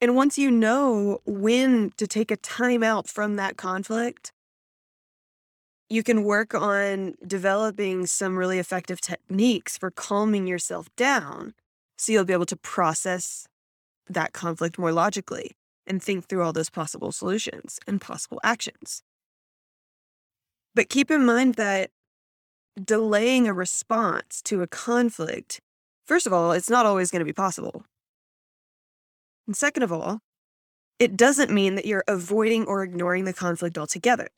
And 0.00 0.16
once 0.16 0.36
you 0.36 0.50
know 0.50 1.20
when 1.24 1.92
to 1.96 2.06
take 2.06 2.30
a 2.30 2.36
time 2.36 2.82
out 2.82 3.08
from 3.08 3.36
that 3.36 3.56
conflict, 3.56 4.32
you 5.88 6.02
can 6.02 6.24
work 6.24 6.54
on 6.54 7.14
developing 7.26 8.06
some 8.06 8.36
really 8.36 8.58
effective 8.58 9.00
techniques 9.00 9.78
for 9.78 9.90
calming 9.90 10.46
yourself 10.46 10.88
down 10.96 11.54
so 11.96 12.12
you'll 12.12 12.24
be 12.24 12.32
able 12.32 12.46
to 12.46 12.56
process 12.56 13.46
that 14.08 14.32
conflict 14.32 14.78
more 14.78 14.90
logically 14.90 15.52
and 15.86 16.02
think 16.02 16.26
through 16.26 16.42
all 16.42 16.52
those 16.52 16.70
possible 16.70 17.12
solutions 17.12 17.78
and 17.86 18.00
possible 18.00 18.40
actions. 18.42 19.02
But 20.74 20.88
keep 20.88 21.10
in 21.10 21.24
mind 21.24 21.54
that 21.54 21.90
delaying 22.82 23.46
a 23.46 23.52
response 23.52 24.40
to 24.42 24.62
a 24.62 24.66
conflict, 24.66 25.60
first 26.04 26.26
of 26.26 26.32
all, 26.32 26.52
it's 26.52 26.70
not 26.70 26.86
always 26.86 27.10
going 27.10 27.20
to 27.20 27.26
be 27.26 27.32
possible. 27.32 27.84
And 29.46 29.56
second 29.56 29.82
of 29.82 29.92
all, 29.92 30.20
it 30.98 31.16
doesn't 31.16 31.50
mean 31.50 31.74
that 31.74 31.86
you're 31.86 32.04
avoiding 32.06 32.64
or 32.64 32.82
ignoring 32.82 33.24
the 33.24 33.32
conflict 33.32 33.76
altogether. 33.76 34.28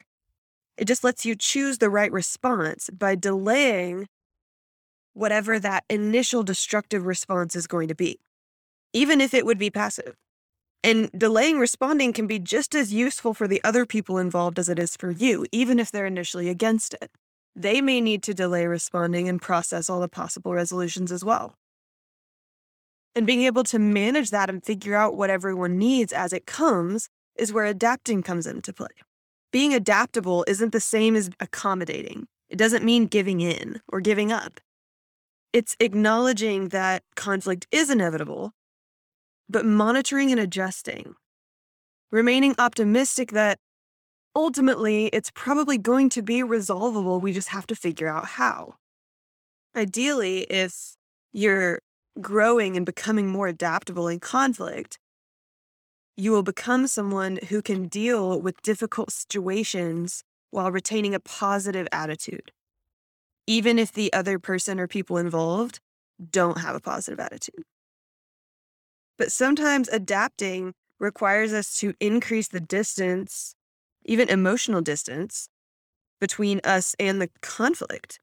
It 0.77 0.87
just 0.87 1.05
lets 1.05 1.25
you 1.25 1.35
choose 1.35 1.79
the 1.79 1.90
right 1.90 2.11
response 2.11 2.90
by 2.90 3.14
delaying 3.14 4.07
whatever 5.12 5.59
that 5.61 5.85
initial 5.88 6.42
destructive 6.42 7.07
response 7.07 7.55
is 7.55 7.66
going 7.66 7.88
to 7.88 7.94
be, 7.94 8.18
even 8.92 9.20
if 9.20 9.33
it 9.33 9.47
would 9.47 9.59
be 9.59 9.70
passive. 9.70 10.16
And 10.83 11.11
delaying 11.16 11.59
responding 11.59 12.12
can 12.12 12.27
be 12.27 12.38
just 12.38 12.75
as 12.75 12.92
useful 12.92 13.33
for 13.33 13.47
the 13.47 13.62
other 13.62 13.87
people 13.87 14.18
involved 14.18 14.59
as 14.59 14.68
it 14.68 14.79
is 14.79 14.97
for 14.97 15.11
you, 15.11 15.47
even 15.53 15.79
if 15.79 15.90
they're 15.90 16.07
initially 16.07 16.49
against 16.49 16.94
it. 16.94 17.11
They 17.57 17.81
may 17.81 18.01
need 18.01 18.23
to 18.25 18.35
delay 18.35 18.67
responding 18.67 19.29
and 19.29 19.40
process 19.40 19.88
all 19.88 20.01
the 20.01 20.09
possible 20.09 20.55
resolutions 20.55 21.12
as 21.12 21.25
well. 21.25 21.55
And 23.14 23.27
being 23.27 23.43
able 23.43 23.62
to 23.64 23.79
manage 23.79 24.31
that 24.31 24.51
and 24.51 24.64
figure 24.64 24.97
out 24.97 25.17
what 25.17 25.31
everyone 25.31 25.79
needs 25.79 26.12
as 26.12 26.33
it 26.33 26.47
comes 26.47 27.09
is 27.37 27.53
where 27.53 27.64
adapting 27.64 28.23
comes 28.23 28.47
into 28.47 28.73
play. 28.73 28.88
Being 29.53 29.73
adaptable 29.73 30.45
isn't 30.49 30.73
the 30.73 30.81
same 30.81 31.14
as 31.14 31.31
accommodating. 31.38 32.27
It 32.49 32.59
doesn't 32.59 32.85
mean 32.85 33.07
giving 33.07 33.40
in 33.40 33.81
or 33.88 34.01
giving 34.01 34.33
up. 34.33 34.61
It's 35.53 35.77
acknowledging 35.79 36.71
that 36.71 37.05
conflict 37.14 37.69
is 37.71 37.88
inevitable, 37.88 38.53
but 39.49 39.64
monitoring 39.64 40.33
and 40.33 40.40
adjusting. 40.40 41.14
Remaining 42.11 42.57
optimistic 42.59 43.31
that 43.31 43.59
ultimately 44.35 45.07
it's 45.07 45.31
probably 45.31 45.79
going 45.79 46.09
to 46.11 46.23
be 46.23 46.42
resolvable. 46.42 47.20
We 47.20 47.33
just 47.33 47.49
have 47.49 47.66
to 47.68 47.75
figure 47.75 48.09
out 48.09 48.27
how. 48.27 48.75
Ideally, 49.77 50.42
if 50.42 50.97
you're 51.33 51.81
growing 52.20 52.77
and 52.77 52.87
becoming 52.87 53.29
more 53.29 53.49
adaptable 53.49 54.09
in 54.09 54.20
conflict, 54.20 54.99
you 56.16 56.31
will 56.31 56.44
become 56.44 56.87
someone 56.87 57.38
who 57.49 57.61
can 57.61 57.88
deal 57.88 58.40
with 58.40 58.62
difficult 58.62 59.11
situations 59.11 60.23
while 60.51 60.70
retaining 60.70 61.14
a 61.14 61.20
positive 61.20 61.88
attitude, 61.90 62.53
even 63.47 63.79
if 63.79 63.92
the 63.92 64.12
other 64.12 64.38
person 64.38 64.79
or 64.79 64.87
people 64.87 65.16
involved 65.16 65.81
don't 66.31 66.59
have 66.59 66.77
a 66.77 66.81
positive 66.81 67.18
attitude. 67.18 67.64
But 69.18 69.33
sometimes 69.33 69.88
adapting 69.88 70.75
requires 71.01 71.53
us 71.53 71.77
to 71.79 71.94
increase 71.99 72.49
the 72.49 72.61
distance, 72.61 73.57
even 74.05 74.29
emotional 74.29 74.81
distance, 74.81 75.49
between 76.21 76.61
us 76.64 76.95
and 76.99 77.21
the 77.21 77.31
conflict. 77.43 78.21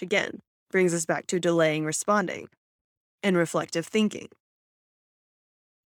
Again, 0.00 0.40
brings 0.70 0.94
us 0.94 1.04
back 1.04 1.26
to 1.26 1.40
delaying 1.40 1.84
responding 1.84 2.48
and 3.22 3.36
reflective 3.36 3.86
thinking. 3.86 4.28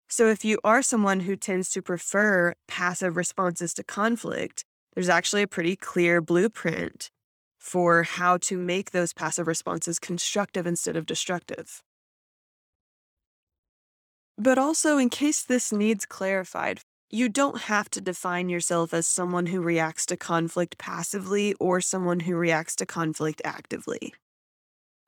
So, 0.10 0.28
if 0.28 0.44
you 0.44 0.60
are 0.64 0.82
someone 0.82 1.22
who 1.22 1.38
tends 1.38 1.70
to 1.70 1.82
prefer 1.82 2.54
passive 2.68 3.16
responses 3.16 3.74
to 3.76 3.84
conflict, 3.84 4.66
there's 4.94 5.08
actually 5.08 5.44
a 5.44 5.48
pretty 5.48 5.78
clear 5.78 6.20
blueprint 6.20 7.10
for 7.58 8.04
how 8.04 8.38
to 8.38 8.58
make 8.58 8.92
those 8.92 9.14
passive 9.14 9.48
responses 9.48 10.00
constructive 10.00 10.68
instead 10.68 10.98
of 10.98 11.06
destructive. 11.06 11.82
But 14.38 14.58
also, 14.58 14.98
in 14.98 15.10
case 15.10 15.44
this 15.44 15.72
needs 15.72 16.06
clarified, 16.06 16.82
you 17.12 17.28
don't 17.28 17.62
have 17.64 17.90
to 17.92 18.02
define 18.02 18.48
yourself 18.48 18.94
as 18.94 19.06
someone 19.06 19.48
who 19.48 19.62
reacts 19.62 20.06
to 20.08 20.18
conflict 20.18 20.78
passively 20.78 21.54
or 21.60 21.82
someone 21.82 22.22
who 22.22 22.36
reacts 22.36 22.76
to 22.78 22.86
conflict 22.86 23.42
actively. 23.44 24.14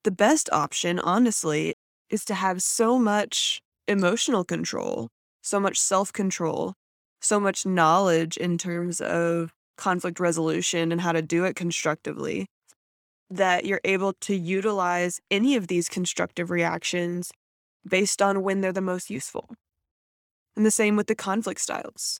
The 0.04 0.12
best 0.12 0.50
option, 0.52 1.00
honestly, 1.00 1.76
is 2.10 2.26
to 2.26 2.34
have 2.34 2.62
so 2.62 3.00
much 3.00 3.62
emotional 3.88 4.44
control, 4.44 5.08
so 5.42 5.60
much 5.60 5.80
self 5.80 6.12
control, 6.12 6.74
so 7.22 7.39
much 7.39 7.66
knowledge 7.66 8.36
in 8.36 8.58
terms 8.58 9.00
of 9.00 9.54
conflict 9.78 10.20
resolution 10.20 10.92
and 10.92 11.02
how 11.02 11.13
to 11.13 11.22
do 11.22 11.46
it 11.46 11.56
constructively 11.56 12.48
that 13.30 13.66
you're 13.66 13.82
able 13.84 14.13
to 14.13 14.36
utilize 14.36 15.20
any 15.32 15.56
of 15.56 15.68
these 15.68 15.89
constructive 15.89 16.52
reactions 16.52 17.32
based 17.88 18.22
on 18.22 18.44
when 18.44 18.62
they're 18.62 18.74
the 18.74 18.82
most 18.82 19.10
useful. 19.10 19.50
And 20.56 20.66
the 20.66 20.72
same 20.72 20.96
with 20.96 21.08
the 21.08 21.16
conflict 21.16 21.62
styles. 21.62 22.20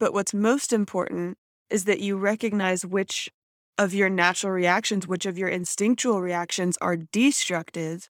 But 0.00 0.12
what's 0.12 0.34
most 0.34 0.72
important 0.72 1.38
is 1.70 1.84
that 1.84 2.00
you 2.00 2.16
recognize 2.16 2.84
which 2.84 3.30
of 3.78 3.94
your 3.94 4.08
natural 4.08 4.52
reactions, 4.52 5.06
which 5.06 5.26
of 5.26 5.38
your 5.38 5.48
instinctual 5.48 6.20
reactions 6.20 6.76
are 6.80 6.96
destructive, 6.96 8.08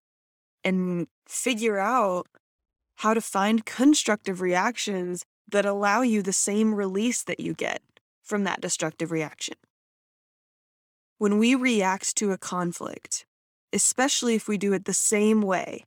and 0.64 1.07
figure 1.27 1.79
out 1.79 2.27
how 2.96 3.14
to 3.14 3.20
find 3.20 3.64
constructive 3.64 4.40
reactions 4.40 5.25
that 5.51 5.64
allow 5.64 6.03
you 6.03 6.22
the 6.22 6.33
same 6.33 6.75
release 6.75 7.22
that 7.22 7.40
you 7.40 7.55
get 7.55 7.83
from 8.22 8.44
that 8.44 8.61
destructive 8.61 9.11
reaction. 9.11 9.55
When 11.18 11.38
we 11.38 11.55
react 11.55 12.16
to 12.16 12.33
a 12.33 12.38
conflict, 12.38 13.27
especially 13.72 14.35
if 14.35 14.48
we 14.48 14.59
do 14.59 14.72
it 14.72 14.85
the 14.85 14.94
same 14.94 15.40
way 15.40 15.85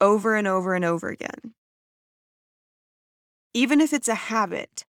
over 0.00 0.36
and 0.36 0.46
over 0.46 0.74
and 0.74 0.84
over 0.84 1.08
again, 1.08 1.54
even 3.54 3.80
if 3.80 3.92
it's 3.92 4.08
a 4.08 4.14
habit, 4.14 4.84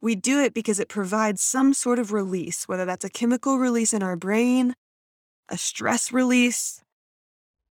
we 0.00 0.14
do 0.14 0.40
it 0.42 0.54
because 0.54 0.80
it 0.80 0.88
provides 0.88 1.42
some 1.42 1.74
sort 1.74 1.98
of 1.98 2.12
release, 2.12 2.66
whether 2.66 2.84
that's 2.84 3.04
a 3.04 3.10
chemical 3.10 3.58
release 3.58 3.92
in 3.92 4.02
our 4.02 4.16
brain, 4.16 4.74
a 5.48 5.58
stress 5.58 6.12
release, 6.12 6.82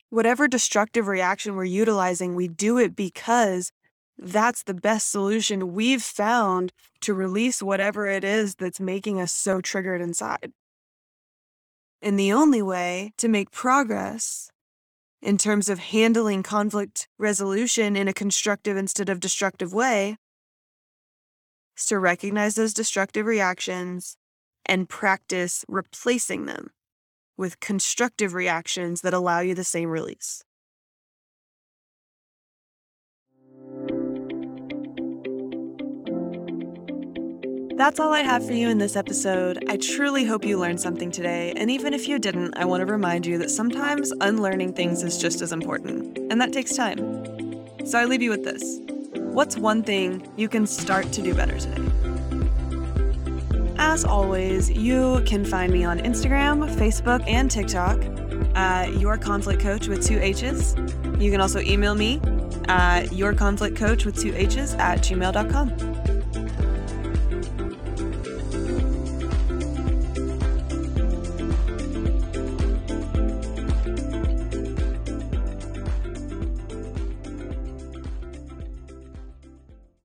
whatever 0.10 0.48
destructive 0.48 1.08
reaction 1.08 1.56
we're 1.56 1.64
utilizing, 1.64 2.36
we 2.36 2.48
do 2.48 2.78
it 2.78 2.96
because 2.96 3.72
that's 4.18 4.64
the 4.64 4.74
best 4.74 5.10
solution 5.10 5.74
we've 5.74 6.04
found 6.04 6.74
to 7.02 7.14
release 7.14 7.64
whatever 7.64 8.06
it 8.08 8.24
is 8.24 8.56
that's 8.56 8.80
making 8.80 9.20
us 9.20 9.32
so 9.32 9.62
triggered 9.62 10.02
inside. 10.02 10.52
And 12.02 12.20
the 12.20 12.34
only 12.34 12.62
way 12.62 13.14
to 13.18 13.28
make 13.28 13.52
progress 13.52 14.52
in 15.22 15.38
terms 15.38 15.70
of 15.70 15.80
handling 15.80 16.44
conflict 16.44 17.08
resolution 17.18 17.96
in 17.96 18.08
a 18.08 18.14
constructive 18.14 18.78
instead 18.78 19.10
of 19.10 19.20
destructive 19.20 19.74
way 19.74 20.18
is 21.78 21.86
to 21.86 22.00
recognize 22.00 22.56
those 22.56 22.74
destructive 22.74 23.26
reactions 23.26 24.16
and 24.66 24.88
practice 24.88 25.66
replacing 25.68 26.46
them 26.46 26.70
with 27.38 27.60
constructive 27.60 28.34
reactions 28.34 29.02
that 29.02 29.14
allow 29.14 29.40
you 29.40 29.56
the 29.56 29.64
same 29.64 29.90
release. 29.90 30.44
That's 37.80 37.98
all 37.98 38.14
I 38.14 38.24
have 38.24 38.46
for 38.46 38.52
you 38.52 38.68
in 38.68 38.78
this 38.78 38.98
episode. 38.98 39.64
I 39.70 39.78
truly 39.78 40.26
hope 40.26 40.44
you 40.44 40.60
learned 40.60 40.82
something 40.82 41.10
today, 41.12 41.54
and 41.56 41.72
even 41.72 41.94
if 41.94 42.10
you 42.10 42.20
didn't, 42.20 42.58
I 42.58 42.66
want 42.66 42.82
to 42.82 42.86
remind 42.86 43.26
you 43.26 43.38
that 43.38 43.50
sometimes 43.50 44.12
unlearning 44.20 44.74
things 44.74 45.02
is 45.02 45.18
just 45.18 45.42
as 45.42 45.54
important, 45.54 46.18
and 46.30 46.42
that 46.42 46.52
takes 46.52 46.76
time. 46.76 46.98
So 47.86 47.98
I 47.98 48.04
leave 48.04 48.22
you 48.22 48.32
with 48.32 48.44
this 48.44 48.82
What's 49.16 49.56
one 49.56 49.82
thing 49.82 50.30
you 50.36 50.50
can 50.50 50.68
start 50.68 51.10
to 51.14 51.22
do 51.22 51.34
better 51.34 51.58
today? 51.58 51.82
As 53.78 54.04
always, 54.04 54.70
you 54.70 55.24
can 55.26 55.46
find 55.46 55.72
me 55.72 55.86
on 55.86 56.00
Instagram, 56.00 56.70
Facebook, 56.76 57.26
and 57.30 57.50
TikTok 57.50 58.04
at 58.58 59.00
Your 59.00 59.18
Conflict 59.18 59.62
Coach 59.62 59.88
with 59.88 60.06
two 60.06 60.20
H's. 60.20 60.76
You 61.18 61.32
can 61.32 61.40
also 61.40 61.62
email 61.62 61.96
me 61.96 62.20
at 62.68 63.14
Your 63.14 63.34
Conflict 63.34 63.78
Coach 63.78 64.04
with 64.04 64.20
two 64.20 64.36
H's 64.36 64.74
at 64.74 65.00
gmail.com. 65.00 65.89